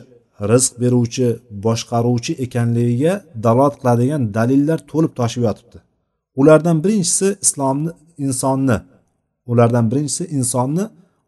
[0.51, 1.27] rizq beruvchi
[1.65, 3.13] boshqaruvchi ekanligiga
[3.45, 5.77] dalolat qiladigan dalillar to'lib toshib yotibdi.
[6.39, 7.91] Ulardan birinchisi islomni
[8.25, 8.77] insonni.
[9.51, 10.85] Ulardan birinchisi insonni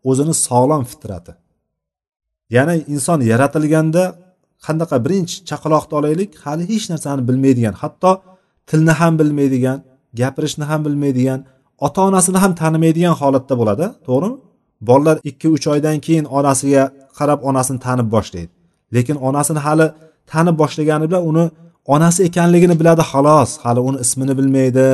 [0.10, 1.34] o'zini sog'lom fitrati.
[2.56, 4.04] Ya'ni inson yaratilganda
[4.66, 8.12] qanaqa birinchi chaqaloqni olaylik hali hech narsani bilmaydigan hatto
[8.70, 9.78] tilni ham bilmaydigan
[10.20, 11.40] gapirishni ham bilmaydigan
[11.86, 14.38] ota onasini ham tanimaydigan holatda bo'ladi to'g'rimi?
[14.90, 16.84] Bolalar ikki uch oydan keyin onasiga
[17.18, 18.52] qarab onasini tanib boshlaydi.
[18.96, 19.88] Lekin onasini hali
[20.32, 21.46] tanib boshlagani bilan uni
[21.94, 23.52] onasi ekanligini biladi xolos.
[23.64, 24.88] Hali uni ismini bilmaydi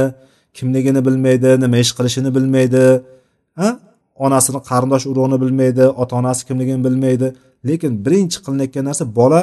[0.58, 2.84] kimligini bilmaydi nima ish qilishini bilmaydi
[3.60, 3.69] ha?
[4.25, 7.27] Onasini qarindosh urug'ini bilmaydi ota onasi kimligini bilmaydi.
[7.67, 9.39] Lekin birinchi qilinayotgan narsa bola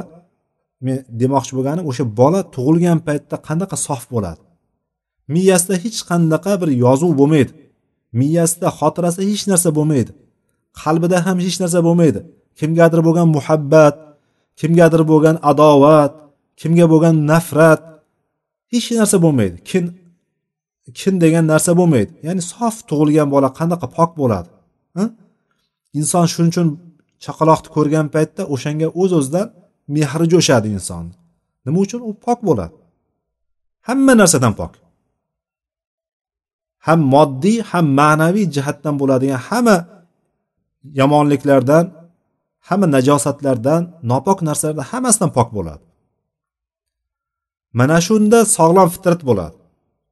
[0.87, 4.43] men demoqchi bo'lganim o'sha bola tug'ilgan paytda qanaqa sof bo'ladi?
[5.35, 7.53] Miyasida hech qanaqa bir yozuv bo'lmaydi.
[8.21, 10.11] Miyasida xotirasida hech narsa bo'lmaydi.
[10.83, 12.21] Qalbida ham hech narsa bo'lmaydi.
[12.61, 13.95] Kimgadir bo'lgan muhabbat
[14.61, 16.13] kimgadir bo'lgan adovat
[16.61, 17.83] kimga bo'lgan nafrat
[18.73, 19.57] hech narsa bo'lmaydi.
[19.71, 19.85] Kin
[20.99, 22.13] kin degan narsa bo'lmaydi.
[22.27, 24.49] Ya'ni sof tug'ilgan bola qanaqa pok bo'ladi?
[24.97, 25.09] Hm?
[25.99, 26.69] Inson shuning uchun
[27.25, 29.49] chaqaloqni ko'rgan paytda o'shanga o'z o'zidan
[29.97, 31.15] mehri jo'shadi insonni
[31.65, 32.01] nima uchun?
[32.09, 32.75] U pok bo'ladi.
[33.89, 34.73] Hamma narsadan pok.
[36.87, 39.77] Ham moddiy ham ma'naviy jihatdan bo'ladigan hamma
[41.01, 41.85] yomonliklardan
[42.69, 45.85] hamma najosatlardan nopok narsalardan hammasidan pok bo'ladi.
[47.79, 49.57] Mana shunda sog'lom fitrat bo'ladi.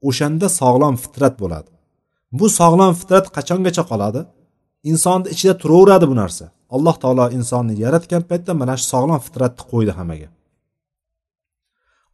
[0.08, 1.70] O'shanda sog'lom fitrat bo'ladi.
[2.38, 4.20] Bu sog'lom fitrat qachongacha qoladi?
[4.90, 6.44] Insonni ichida turaveradi bu narsa.
[6.76, 10.28] Alloh taolo insonni yaratgan paytda mana shu sog'lom fitratni qo'ydi hammaga.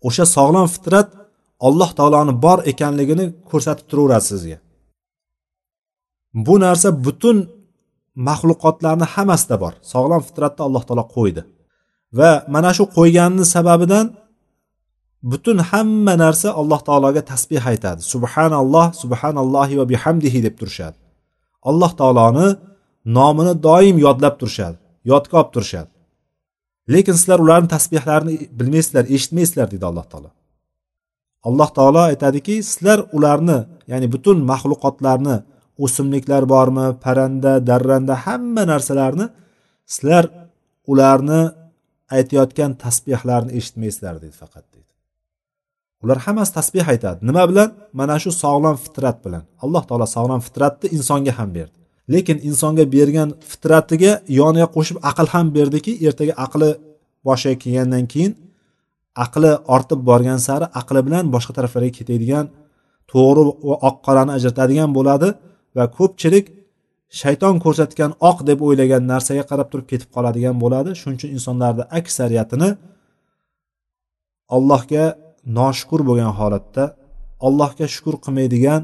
[0.07, 1.09] O'sha sog'lom fitrat
[1.68, 4.59] alloh taoloni bor ekanligini ko'rsatib turaveradi sizga.
[6.47, 7.37] Bu narsa butun
[8.29, 9.73] maxluqotlarni hammasida bor.
[9.92, 11.42] Sog'lom fitratni alloh taolo qo'ydi.
[12.18, 14.07] Va mana shu qo'yganini sababidan
[15.31, 18.01] butun hamma narsa alloh taologa tasbeh aytadi.
[18.12, 20.97] Subhanalloh subhanallohi va bihamdihi deb turishadi.
[21.71, 22.49] Alloh taoloni
[23.16, 24.79] nomini doim yodlab turishadi
[25.11, 25.90] yodga olib turishadi.
[26.92, 30.31] Lekin sizlar ularni tasbehlarini bilmaysizlar eshitmaysizlar deydi alloh taolo.
[31.49, 33.59] Alloh taolo aytadiki sizlar ularni
[33.90, 35.37] ya'ni butun maxluqotlarni
[35.85, 39.27] o'simliklar bormi parranda darranda hamma narsalarni
[39.94, 40.25] sizlar
[40.92, 41.40] ularni
[42.16, 44.92] aytayotgan tasbehlarni eshitmaysizlar deydi faqat deydi.
[46.03, 47.18] Ular hammasi tasbeh aytadi.
[47.29, 47.68] Nima bilan?
[47.99, 49.42] Mana shu sog'lom fitrat bilan.
[49.64, 51.79] Alloh taolo sog'lom fitratni insonga ham berdi.
[52.12, 56.71] Lekin insonga bergan fitratiga yoniga qo'shib aql ham berdiki ertaga aqli
[57.27, 58.33] boshiga kelgandan keyin
[59.25, 62.47] aqli ortib borgan sari aqli bilan boshqa taraflarga ketadigan
[63.12, 65.29] to'g'ri va oq qorani ajratadigan bo'ladi
[65.77, 66.47] va ko'pchilik
[67.21, 70.90] shayton ko'rsatgan oq deb o'ylagan narsaga qarab turib ketib qoladigan bo'ladi.
[71.01, 72.71] Shuning uchun insonlarni aksariyatini
[74.57, 75.05] allohga
[75.59, 76.85] noshukur bo'lgan holatda
[77.47, 78.81] allohga shukur qilmaydigan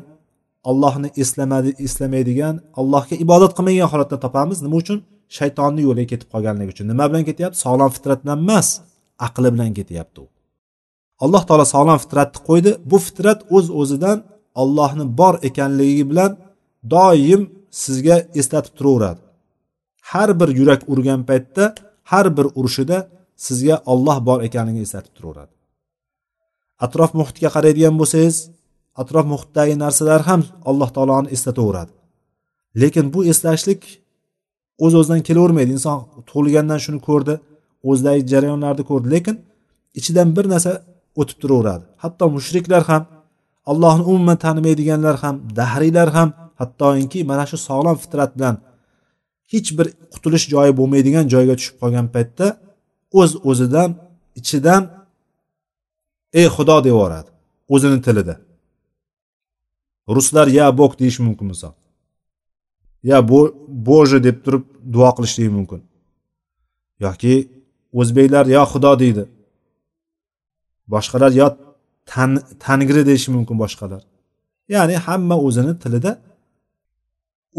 [0.70, 4.98] allohni eslamadi eslamaydigan allohga ibodat qilmagan holatda topamiz nima uchun?
[5.38, 6.86] Shaytonni yo'liga ketib qolganligi uchun.
[6.92, 7.56] Nima bilan ketyapti?
[7.64, 8.68] Sog'lom fitrat bilan emas
[9.26, 10.26] aqli bilan ketyapti u.
[11.24, 12.70] Alloh taolo sog'lom fitratni qo'ydi.
[12.90, 14.18] Bu fitrat o'z uz o'zidan
[14.62, 16.30] ollohni bor ekanligi bilan
[16.94, 17.42] doim
[17.82, 19.20] sizga eslatib turaveradi.
[20.10, 21.64] Har bir yurak urgan paytda
[22.12, 22.98] har bir urishida
[23.46, 25.54] sizga olloh bor ekanligini eslatib turaveradi.
[26.84, 28.36] Atrof muhitga qaraydigan bo'lsangiz
[29.00, 31.92] atrof muhitdagi narsalar ham alloh taoloni eslataveradi.
[32.80, 33.82] Lekin bu eslashlik
[34.84, 35.70] o'z o'zidan kelavermaydi.
[35.76, 35.98] Inson
[36.30, 37.34] tug'ilgandan shuni ko'rdi
[37.90, 39.36] o'zidagi jarayonlarni ko'rdi lekin
[39.98, 40.72] ichidan bir narsa
[41.20, 41.84] o'tib turaveradi.
[42.02, 43.02] Hatto mushriklar ham
[43.70, 46.28] allohni umuman tanimaydiganlar ham dahriylar ham
[46.60, 48.56] hattoki mana shu sog'lom fitrat bilan
[49.52, 52.46] hech bir qutulish joyi bo'lmaydigan joyga tushib qolgan paytda
[53.20, 53.90] o'z o'zidan
[54.40, 54.82] ichidan
[56.40, 57.28] ey xudo deyaveradi
[57.74, 58.34] o'zini tilida.
[60.08, 61.72] Ruslar ya bog deyishi mumkin misol.
[63.02, 63.28] Ya
[63.68, 65.80] boje deb turib duo qilishligi mumkin.
[67.04, 67.34] Yoki
[68.00, 69.24] o'zbeklar yo xudo deydi.
[70.92, 71.48] Boshqalar yo
[72.10, 72.30] tan
[72.64, 74.02] tangri deyishi mumkin boshqalar.
[74.74, 76.12] Ya'ni hamma o'zini tilida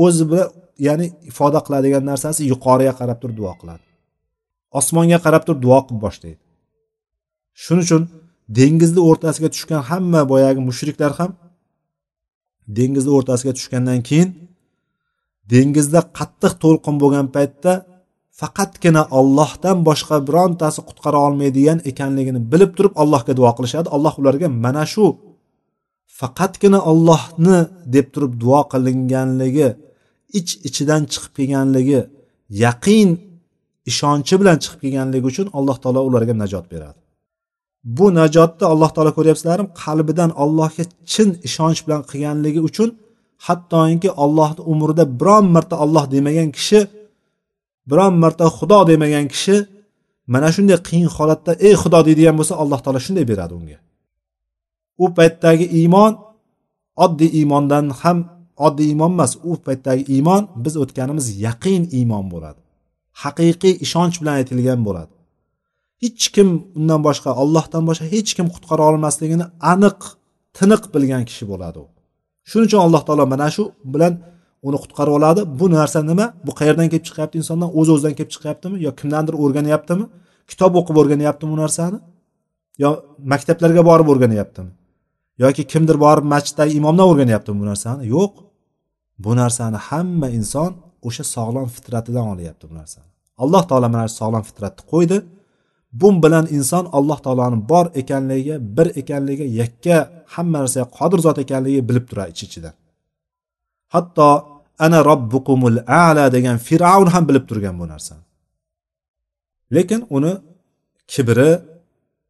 [0.06, 0.50] o'zi bilan
[0.88, 3.86] ya'ni ifoda qiladigan narsasi yuqoriga qarab turib duo qiladi.
[4.80, 6.42] Osmonga qarab turib duo qilib boshlaydi.
[7.64, 8.04] Shuning uchun
[8.58, 11.32] dengizni o'rtasiga tushgan hamma boyagi mushriklar ham
[12.78, 14.30] dengizni o'rtasiga tushgandan keyin
[15.52, 17.74] dengizda qattiq to'lqin bo'lgan paytda
[18.40, 23.88] faqatgina ollohdan boshqa birontasi qutqara olmaydigan ekanligini bilib turib allohga duo qilishadi.
[23.96, 25.06] Alloh ularga mana shu
[26.20, 27.58] faqatgina ollohni
[27.96, 29.70] deb turib duo qilinganligi
[30.40, 32.02] ich ichidan chiqib kelganligi
[32.64, 33.10] yaqin
[33.92, 37.00] ishonchi bilan chiqib kelganligi uchun alloh taolo ularga najot beradi.
[37.86, 39.70] Bu najotni alloh taolo ko'ryapsizlarmi?
[39.84, 42.90] Qalbidan allohga chin ishonch bilan qilganligi uchun
[43.46, 46.80] hattoki ollohni umrida biron marta olloh demagan kishi
[47.90, 49.56] biron marta xudo demagan kishi
[50.34, 53.78] mana shunday qiyin holatda ey xudo deydigan bo'lsa alloh taolo shunday beradi unga.
[55.04, 56.14] U paytdagi iymon
[57.06, 58.18] oddiy iymondan ham
[58.68, 62.62] oddiy iymon emas u paytdagi iymon biz o'tganimiz yaqin iymon bo'ladi.
[63.24, 65.15] Haqiqiy ishonch bilan aytilgan bo'ladi.
[66.06, 70.00] Hech kim undan boshqa ollohdan boshqa hech kim qutqara olmasligini aniq
[70.58, 71.88] tiniq bilgan kishi bo'ladi u.
[72.50, 73.64] Shuning uchun alloh taolo mana shu
[73.94, 74.14] bilan
[74.68, 75.42] uni qutqarib oladi.
[75.60, 76.26] Bu narsa nima?
[76.46, 77.70] Bu qayerdan kelib chiqyapti insondan?
[77.80, 78.76] O'z o'zidan kelib chiqyaptimi?
[78.86, 80.06] Yo kimdandir o'rganyaptimi?
[80.52, 81.98] Kitob o'qib o'rganyaptimi bu narsani?
[82.84, 82.90] Yo
[83.32, 84.72] maktablarga borib o'rganyaptimi?
[85.44, 88.02] Yoki kimdir borib masjiddagi imomdan o'rganyaptimi bu narsani?
[88.16, 88.34] Yo'q.
[89.24, 90.72] Bu narsani hamma inson
[91.08, 93.10] o'sha sog'lom fitratidan olyapti bu narsani.
[93.44, 95.18] Alloh taolo mana shu sog'lom fitratni qo'ydi.
[96.02, 99.98] Bu bilan inson alloh taoloni bor ekanligiga bir ekanligiga yakka
[100.36, 102.76] hamma narsaga qodir zot ekanligi bilib turadi ich ichidan
[103.94, 104.28] hatto
[104.86, 108.24] ana robbukumul ala degan fir'avn ham bilib turgan bu narsani.
[109.76, 110.34] Lekin uni
[111.14, 111.52] kibri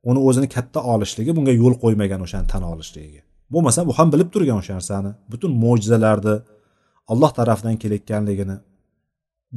[0.09, 3.21] uni o'zini katta olishligi bunga yo'l qo'ymagan o'shani tan olishligiga
[3.53, 5.11] bo'lmasa bu ham bilib turgan o'sha narsani.
[5.31, 6.35] Butun mo'jizalarni
[7.11, 8.57] alloh tarafidan kelayotganligini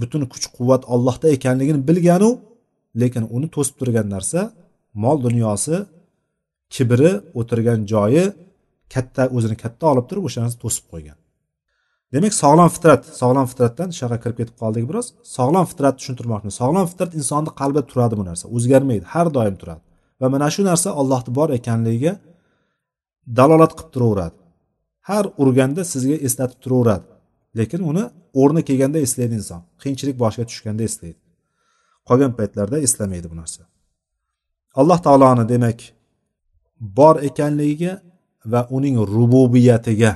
[0.01, 2.31] butun kuch quvvat ollohda ekanligini bilganu
[3.03, 4.41] lekin uni to'sib turgan narsa
[5.03, 5.77] mol dunyosi
[6.75, 8.25] kibri o'tirgan joyi
[8.95, 11.19] katta o'zini katta olib turib o'sha narsa to'sib qo'ygan.
[12.15, 15.07] Demak sog'lom fitrat sog'lom fitratdan shu yoqqa kirib ketib qoldik biroz.
[15.37, 19.83] Sog'lom fitratni tushuntirmoqchiman sog'lom fitrat insonni qalbida turadi bu narsa o'zgarmaydi har doim turadi.
[20.21, 22.13] Va mana shu narsa allohni bor ekanligiga
[23.39, 24.37] dalolat qilib turaveradi.
[25.09, 27.07] Har urganda sizga eslatib turaveradi.
[27.59, 28.05] Lekin uni
[28.41, 31.19] o'rni kelganda eslaydi inson qiyinchilik boshiga tushganda eslaydi.
[32.09, 33.63] Qolgan paytlarda eslamaydi bu narsa.
[34.81, 35.79] Alloh taoloni demak
[36.99, 37.93] bor ekanligiga
[38.53, 40.13] va uning rububiyatiga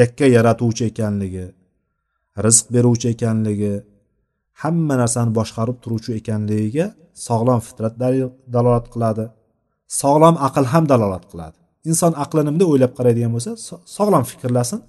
[0.00, 1.46] yakka yaratuvchi ekanligi
[2.44, 3.74] rizq beruvchi ekanligi
[4.62, 6.86] hamma narsani boshqarib turuvchi ekanligiga
[7.26, 7.94] sog'lom fitrat
[8.54, 9.24] dalolat qiladi.
[10.00, 11.56] Sog'lom aql ham dalolat qiladi.
[11.90, 13.50] Inson aqlini bunday o'ylab qaraydigan bo'lsa
[13.96, 14.80] sog'lom fikrlasin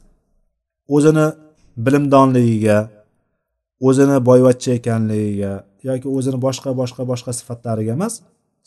[0.96, 1.28] o'zini
[1.86, 2.78] bilimdonligiga
[3.88, 5.52] o'zini boyvachcha ekanligiga
[5.90, 8.14] yoki o'zini boshqa boshqa boshqa sifatlariga emas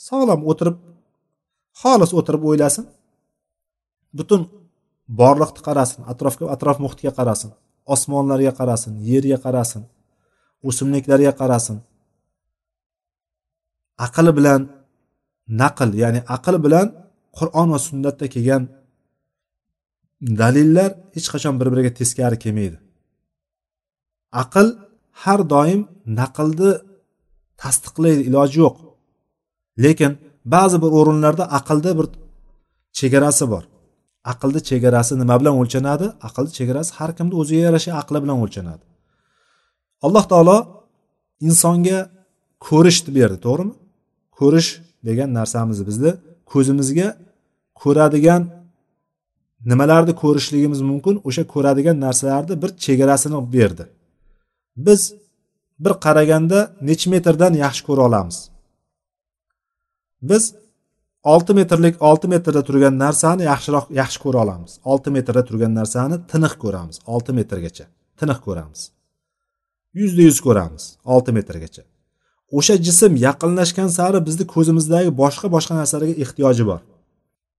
[0.09, 0.77] sog'lom o'tirib
[1.81, 2.85] xolis o'tirib o'ylasin.
[4.19, 4.41] Butun
[5.21, 7.51] borliqni qarasin atrofga atrof muhitga qarasin
[7.95, 9.83] osmonlarga qarasin yerga qarasin
[10.69, 11.77] o'simliklarga qarasin.
[14.07, 14.61] Aql bilan
[15.63, 16.87] naql ya'ni aql bilan
[17.39, 18.63] qur'on va sunnatda kelgan
[20.41, 22.77] dalillar hech qachon bir biriga teskari kelmaydi.
[24.43, 24.67] Aql
[25.23, 25.81] har doim
[26.21, 26.71] naqlni
[27.63, 28.77] tasdiqlaydi iloji yo'q.
[29.85, 30.13] Lekin
[30.55, 32.07] ba'zi bir o'rinlarda aqlda bir
[32.99, 33.65] chegarasi bor.
[34.33, 36.07] Aqlni chegarasi nima bilan o'lchanadi?
[36.29, 38.85] Aqlni chegarasi har kimni o'ziga yarasha aqli bilan o'lchanadi.
[40.07, 40.59] Alloh taolo
[41.49, 41.99] insonga
[42.69, 43.75] ko'rishni berdi to'g'rimi?
[44.39, 44.71] Ko'rish
[45.09, 46.11] degan narsamizni bizni
[46.53, 47.09] ko'zimizga
[47.83, 48.43] ko'radigan
[49.71, 53.85] nimalarni ko'rishligimiz mumkin o'sha ko'radigan narsalarni bir chegarasini berdi.
[54.77, 55.15] Biz
[55.79, 58.51] bir qaraganda necha metrdan yaxshi ko'ra olamiz.
[60.23, 60.55] Biz
[61.25, 64.73] olti metrlik olti metrda turgan narsani yaxshiroq yaxshi ko'ra olamiz.
[64.85, 66.97] Olti metrda turgan narsani tiniq ko'ramiz.
[67.07, 67.87] Olti metrgacha
[68.21, 68.81] tiniq ko'ramiz.
[69.95, 71.83] Yuzda yuz ko'ramiz olti metrgacha.
[72.59, 76.81] O'sha jism yaqinlashgan sari bizni ko'zimizdagi boshqa boshqa narsalarga ehtiyoji bor.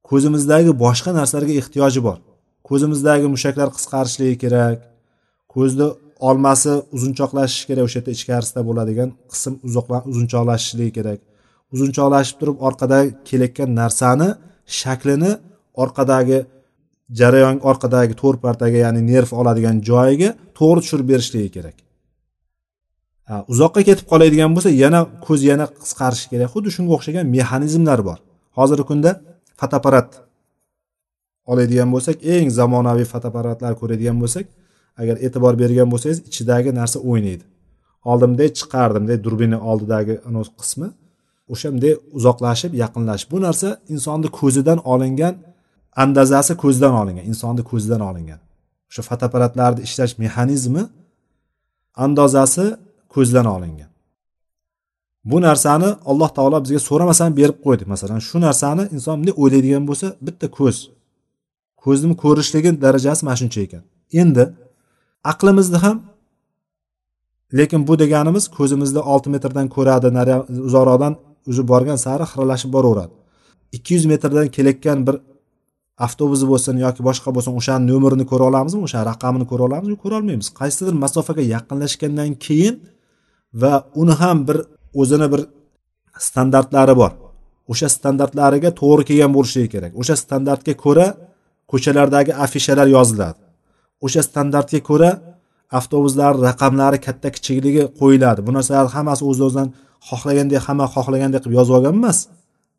[0.09, 2.17] Ko'zimizdagi boshqa narsalarga ehtiyoji bor.
[2.69, 4.79] Ko'zimizdagi mushaklar qisqarishligi kerak.
[5.53, 5.87] Ko'zni
[6.19, 9.53] olmasi uzunchoqlashishi kerak o'sha yerda ichkarisida bo'ladigan qism
[10.11, 11.19] uzunchoqlashishligi kerak.
[11.73, 14.29] Uzunchoqlashib turib orqadagi kelayotgan narsani
[14.79, 15.31] shaklini
[15.83, 16.39] orqadagi
[17.19, 21.77] jarayon orqadagi to'rpartaga ya'ni nerv oladigan joyiga to'g'ri tushirib berishligi kerak.
[23.53, 26.47] Uzoqqa ketib qoladigan bo'lsa yana ko'z yana qisqarishi kerak.
[26.53, 28.17] Xuddi shunga o'xshagan mexanizmlar bor.
[28.57, 29.11] Hozirgi kunda
[29.59, 30.09] fotoapparat
[31.51, 34.45] oladigan bo'lsak eng zamonaviy fotoapparatlar ko'radigan bo'lsak
[35.01, 37.45] agar e'tibor bergan bo'lsangiz ichidagi narsa o'ynaydi.
[38.11, 40.15] Oldimda chiqardim durbini oldidagi
[40.59, 40.87] qismi
[41.53, 43.27] o'sha bunday uzoqlashib yaqinlashib.
[43.33, 45.33] Bu narsa insonni ko'zidan olingan
[46.03, 48.39] andazasi ko'zdan olingan insonni ko'zidan olingan.
[48.89, 50.83] O'sha fotoapparatlarni ishlash mexanizmi
[52.05, 52.65] andozasi
[53.15, 53.89] ko'zdan olingan.
[55.31, 57.83] Bu narsani alloh taolo bizga so'ramasdan berib qo'ydi.
[57.93, 60.77] Masalan shu narsani inson bunday o'ylaydigan bo'lsa bitta ko'z.
[61.83, 63.83] Ko'zni ko'rishligi darajasi mana shuncha ekan.
[64.21, 64.43] Endi
[65.31, 65.97] aqlimizni ham.
[67.57, 70.07] Lekin bu deganimiz ko'zimizni olti metrdan ko'radi
[70.69, 71.13] uzoqroqdan
[71.49, 73.13] o'zi borgan sari xiralashib boraveradi.
[73.75, 75.15] Ikki yuz metrdan kelayotgan bir
[76.05, 80.47] avtobus bo'lsin yoki boshqa bo'lsin o'shani nomerini ko'ra olamizmi o'sha raqamini ko'ra olamizmi ko'ra olmaymiz
[80.59, 82.75] qaysidir masofaga yaqinlashgandan keyin
[83.61, 84.57] va uni ham bir
[85.01, 85.41] o'zini bir
[86.27, 87.11] standartlari bor.
[87.71, 89.91] O'sha standartlariga to'g'ri kelgan bo'lishligi kerak.
[90.01, 91.07] O'sha standartga ko'ra
[91.71, 93.39] ko'chalardagi afishalar yoziladi.
[94.05, 95.11] O'sha standartga ko'ra
[95.79, 98.39] avtobuslar raqamlari katta kichikligi qo'yiladi.
[98.47, 99.67] Bu narsalar hammasi o'z o'zidan
[100.09, 102.17] xohlagandek hamma xohlagandek qilib yozib olgan emas.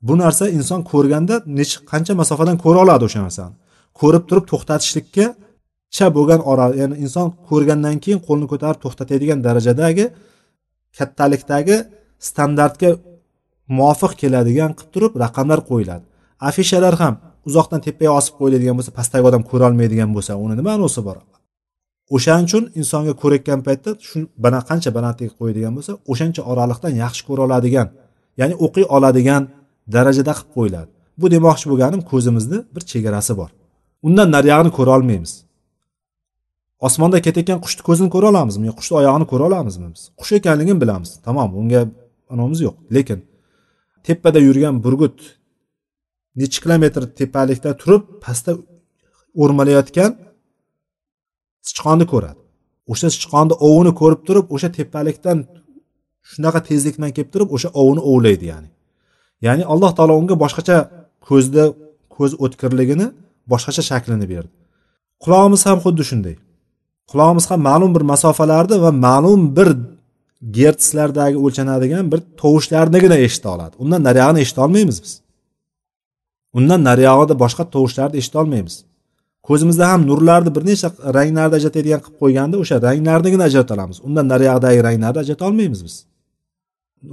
[0.09, 3.55] Bu narsa inson ko'rganda necha qancha masofadan ko'ra oladi o'sha narsani?
[4.01, 5.27] Ko'rib turib to'xtatishlikka
[5.97, 10.05] cha bo'lgan ora ya'ni inson ko'rgandan keyin qo'lni ko'tarib to'xtatadigan darajadagi
[10.99, 11.77] kattalikdagi
[12.29, 12.91] standartga
[13.79, 16.05] muvofiq keladigan qilib turib raqamlar qo'yiladi.
[16.49, 17.15] Afishalar ham
[17.49, 21.17] uzoqdan tepaga osib qo'yiladigan bo'lsa pastdagi odam ko'rolmaydigan bo'lsa uni nima ma'nosi bor?
[22.17, 27.41] O'shaning uchun insonga ko'rayotgan paytda shu bana qancha balandlikka qo'yadigan bo'lsa o'shancha oraliqdan yaxshi ko'ra
[27.47, 27.89] oladigan
[28.41, 29.43] ya'ni o'qiy oladigan
[29.95, 30.91] darajada qilib qo'yiladi.
[31.21, 33.51] Bu demoqchi bo'lganim ko'zimizni bir chegarasi bor.
[34.07, 35.33] Undan nariyog'ini ko'ra olmaymiz.
[36.87, 40.03] Osmonda ketayotgan qushni ko'zini ko'ra olamizmi yo qushni oyog'ini ko'ra olamizmi biz?
[40.21, 41.81] Qush ekanligini bilamiz tamom unga
[42.33, 42.77] anavimiz yo'q.
[42.97, 43.19] Lekin
[44.07, 45.17] tepada yurgan burgut
[46.41, 48.53] necha kilometr tepalikda turib pastda
[49.43, 50.11] o'rmalayotgan
[51.69, 52.41] sichqonni ko'radi.
[52.93, 55.39] O'sha sichqonni ovini ko'rib turib o'sha tepalikdan
[56.31, 58.69] shunaqa tezlik bilan kelib turib o'sha ovini ovlaydi ya'ni.
[59.47, 60.77] Ya'ni alloh taolo unga boshqacha
[61.29, 61.65] ko'zda
[62.17, 63.07] ko'z o'tkirligini
[63.53, 64.53] boshqacha shaklini berdi.
[65.25, 66.37] Qulog'imiz ham xuddi shunday.
[67.11, 69.69] Qulog'imiz ham ma'lum bir masofalarni va ma'lum bir
[70.59, 73.75] gertslardagi o'lchanadigan bir tovushlarnigina eshita oladi.
[73.83, 75.13] Undan nariyog'ini eshita olmaymiz biz.
[76.59, 78.77] Undan nariyog'ida boshqa tovushlarni eshita olmaymiz
[79.49, 83.99] ko'zimizda ham nurlarni bir necha ranglarda ajratadigan qilib qo'yganda o'sha ranglarnigina ajrata olamiz.
[84.07, 85.95] Undan nariyog'idagi ranglarni ajrata olmaymiz biz.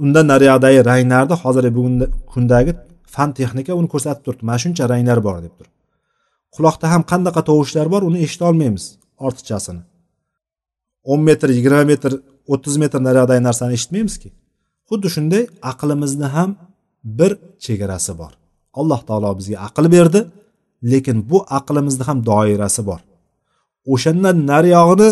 [0.04, 2.72] Undan nariyog'idagi ranglarni hozirgi bugungi kundagi
[3.14, 4.44] fan texnika uni ko'rsatib turibdi.
[4.48, 5.72] Mana shuncha ranglar bor deb turib
[6.56, 8.84] quloqda ham qanaqa tovushlar bor uni eshita olmaymiz
[9.26, 9.82] ortiqchasini.
[11.12, 12.12] o'n metr yigirma metr
[12.52, 14.28] o'ttiz metr nariyog'idagi narsani eshitmaymizki?
[14.88, 16.50] Xuddi shunday aqlimizni ham
[17.18, 17.32] bir
[17.64, 18.32] chegarasi bor.
[18.80, 20.20] Alloh taolo bizga aql berdi
[20.92, 23.00] lekin bu aqlimizni ham doirasi bor.
[23.92, 25.10] O'shandan nariyog'ini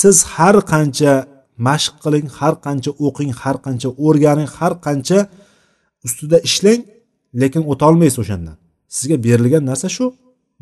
[0.00, 1.12] siz har qancha
[1.68, 5.18] mashq qiling har qancha o'qing har qancha o'rganing har qancha
[6.06, 6.80] ustida ishlang
[7.40, 8.56] lekin o'tolmaysiz o'shandan.
[8.96, 10.04] Sizga berilgan narsa shu.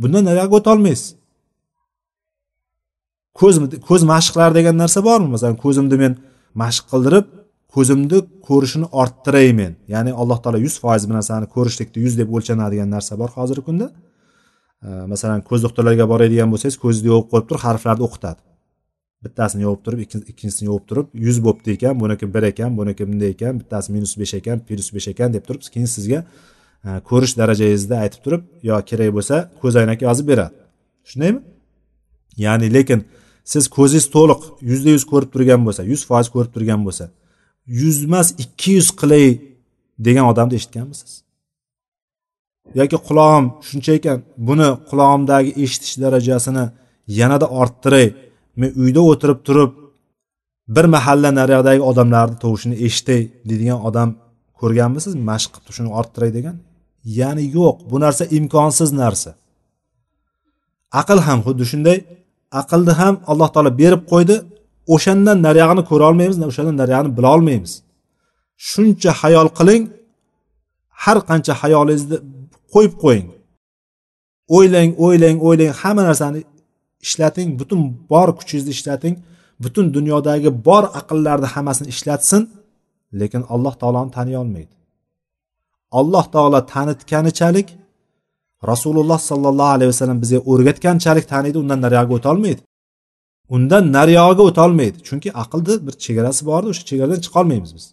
[0.01, 1.09] Bundan nariyog'iga o'tolmaysiz.
[3.39, 3.55] Ko'z
[3.89, 5.29] ko'z mashqlari degan narsa bormi?
[5.35, 6.13] Masalan ko'zimni men
[6.63, 7.27] mashq qildirib
[7.75, 8.19] ko'zimni
[8.49, 13.19] ko'rishini orttiray men ya'ni alloh taolo yuz foiz bir narsani ko'rishlikni yuz deb o'lchanadigan narsa
[13.21, 13.87] bor hozirgi kunda.
[15.13, 18.41] Masalan ko'z doktorlariga boradigan bo'lsangiz ko'zingizni yopib qo'yib turib harflarni o'qitadi.
[19.25, 23.61] Bittasini yopib turib ikkinchisini yopib turib yuz bo'pti ekan buniki bir ekan buniki bunday ekan
[23.61, 26.19] bittasi minus besh ekan plyus besh ekan deb turib keyin sizga
[26.87, 30.57] e, ko'rish darajangizni aytib turib yo kerak bo'lsa ko'zoynak yozib beradi.
[31.11, 31.41] Shundaymi
[32.45, 33.01] ya'ni lekin
[33.53, 37.05] siz ko'zingiz to'liq yuzda yuz ko'rib turgan bo'lsa yuz foiz ko'rib turgan bo'lsa
[37.67, 39.27] yuz emas ikki yuz qilay
[40.07, 41.13] degan odamni eshitganmisiz?
[42.79, 46.65] Yoki qulog'im shuncha ekan buni qulog'imdagi eshitish darajasini
[47.19, 48.07] yanada orttiray
[48.61, 49.73] men uyda o'tirib turib
[50.77, 54.09] bir mahalla nariyoqdagi odamlarni tovushini eshitay deydigan odam
[54.61, 55.13] ko'rganmisiz?
[55.31, 56.57] Mashq qilib shuni orttiray degan?
[57.19, 59.31] Ya'ni yo'q bu narsa imkonsiz narsa.
[61.01, 61.99] Aql ham xuddi shunday
[62.61, 64.37] aqlni ham alloh taolo berib qo'ydi
[64.95, 67.73] o'shandan nariyog'ini ko'ra olmaymiz o'shandan nariyog'ini bilolmaymiz
[68.71, 69.83] shuncha hayol qiling
[71.05, 72.17] har qancha hayolingizni
[72.75, 73.29] qo'yib qo'ying.
[74.57, 76.41] O'ylang o'ylang o'ylang hamma narsani
[77.07, 77.81] ishlating butun
[78.13, 79.15] bor kuchingizni ishlating
[79.65, 82.43] butun dunyodagi bor aqllarni hammasini ishlatsin
[83.21, 84.75] lekin alloh taoloni taniy olmaydi.
[85.99, 87.69] Alloh taolo tanitganichalik
[88.71, 92.63] rasululloh sollallohu alayhi vasallam bizga o'rgatganchalik taniydi undan nariyog'iga o'tolmaydi
[93.55, 97.85] undan nariyog'iga o'tolmaydi chunki aqlni bir chegarasi bordi o'sha chegaradan chiqolmaymiz biz.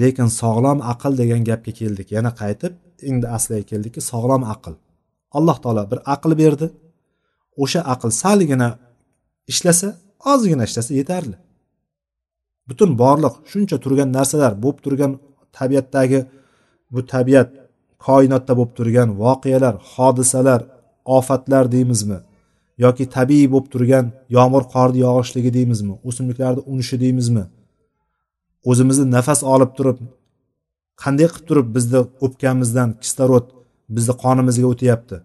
[0.00, 2.08] Lekin sog'lom aql degan gapga keldik.
[2.16, 2.72] Yana qaytib
[3.08, 4.74] endi asliga keldikki sog'lom aql.
[5.38, 6.66] Alloh taolo bir aql berdi.
[7.62, 8.68] O'sha aql salgina
[9.52, 9.88] ishlasa
[10.32, 11.36] ozgina ishlasa yetarli.
[12.68, 15.12] Butun borliq shuncha turgan narsalar bo'lib turgan
[15.58, 16.20] tabiatdagi
[16.92, 17.48] bu tabiat
[18.06, 20.60] koinotda bo'lib turgan voqealar hodisalar
[21.18, 22.18] ofatlar deymizmi?
[22.84, 24.06] Yoki tabiiy bo'lib turgan
[24.36, 27.44] yomg'ir qorni yog'ishligi deymizmi o'simliklarni unishi deymizmi?
[28.70, 29.98] O'zimizni nafas olib turib
[31.02, 33.46] qanday qilib turib bizni o'pkamizdan kislorod
[33.96, 35.16] bizni qonimizga o'tyapti?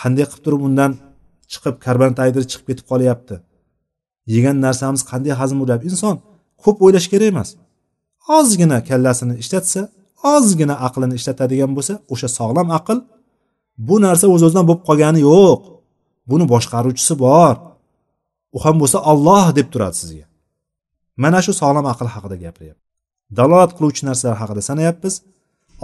[0.00, 0.92] Qanday qilib turib undan
[1.52, 3.36] chiqib karbonat gidrid chiqib ketib qolyapti?
[4.34, 5.86] Yegan narsamiz qanday hazm bo'lyapti?
[5.92, 6.16] Inson
[6.64, 7.48] ko'p o'ylash kerak emas.
[8.38, 9.80] Ozgina kallasini ishlatsa
[10.34, 12.98] ozgina aqlini ishlatadigan bo'lsa o'sha sog'lom aql
[13.88, 15.60] bu narsa o'z o'zidan bo'lib qolgani yo'q.
[16.30, 17.56] Buni boshqaruvchisi bor.
[18.56, 20.26] U ham bo'lsa olloh deb turadi sizga.
[21.22, 22.84] Mana shu sog'lom aql haqida gapiryapti.
[23.38, 25.14] Dalolat qiluvchi narsalar haqida sanayapmiz.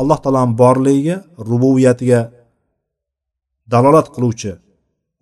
[0.00, 1.16] Alloh taoloni borligiga
[1.50, 2.20] rububiyatiga
[3.72, 4.52] dalolat qiluvchi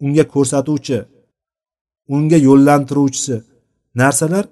[0.05, 0.99] unga ko'rsatuvchi
[2.14, 3.37] unga yo'llantiruvchisi
[4.01, 4.45] narsalar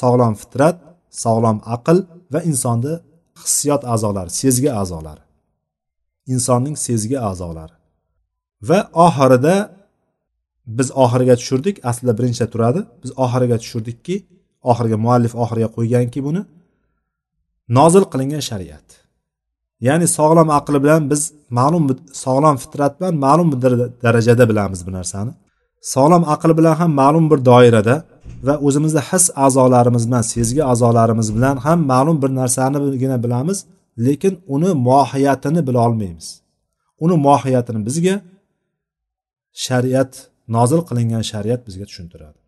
[0.00, 0.76] sog'lom fitrat
[1.24, 1.98] sog'lom aql
[2.32, 2.94] va insonni
[3.40, 5.22] hissiyot a'zolari sezgi a'zolari.
[6.34, 7.74] Insonning sezgi a'zolari.
[8.68, 9.56] Va oxirida
[10.78, 12.80] biz oxiriga tushirdik aslida birinchida turadi.
[13.02, 14.16] Biz oxiriga tushirdikki
[14.70, 16.42] oxirga muallif oxiriga qo'yganki buni
[17.78, 18.86] nozil qilingan shariat.
[19.86, 21.22] Ya'ni sog'lom aql bilan biz
[21.58, 21.84] ma'lum
[22.24, 23.72] sog'lom fitrat bilan ma'lum bir
[24.04, 25.32] darajada bilamiz bu narsani.
[25.94, 27.96] Sog'lom aql bilan ham ma'lum bir doirada
[28.46, 33.58] va o'zimizni his a'zolarimiz bilan sezgi a'zolarimiz bilan ham ma'lum bir narsanigina bilamiz
[34.06, 36.28] lekin uni mohiyatini bila olmaymiz.
[37.04, 38.14] Uni mohiyatini bizga
[39.64, 40.12] shariat
[40.56, 42.38] nozil qilingan shariat bizga tushuntiradi.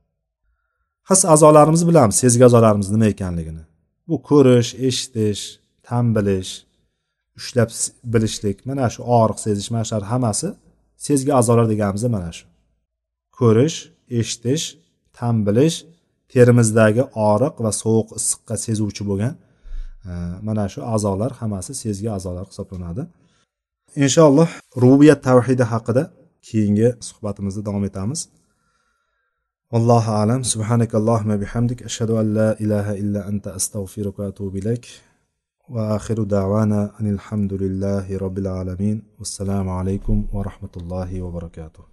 [1.10, 3.64] His a'zolarimiz bilamiz sezgi a'zolarimiz nima ekanligini.
[4.08, 5.42] Bu ko'rish eshitish
[5.86, 6.52] tan bilish
[7.38, 7.70] ushlab
[8.12, 10.48] bilishlik mana shu og'riq sezish mana shular hammasi
[11.06, 12.44] sezgi a'zolar deganimiz mana shu.
[13.38, 13.76] Ko'rish
[14.20, 14.64] eshitish
[15.18, 15.76] ta'm bilish
[16.32, 19.34] terimizdagi og'riq va sovuq issiqqa sezuvchi bo'lgan
[20.10, 20.12] e,
[20.48, 23.02] mana shu a'zolar hammasi sezgi a'zolar hisoblanadi.
[24.04, 24.50] Inshaalloh
[24.84, 26.02] rubiyat tavhidi haqida
[26.47, 28.21] keyingi suhbatimizda davom etamiz
[29.73, 34.85] والله أعلم سبحانك اللهم بحمدك أشهد أن لا إله إلا أنت أستغفرك وأتوب إليك
[35.73, 41.83] وآخر دعوانا أن الحمد لله رب العالمين والسلام عليكم ورحمة الله وبركاته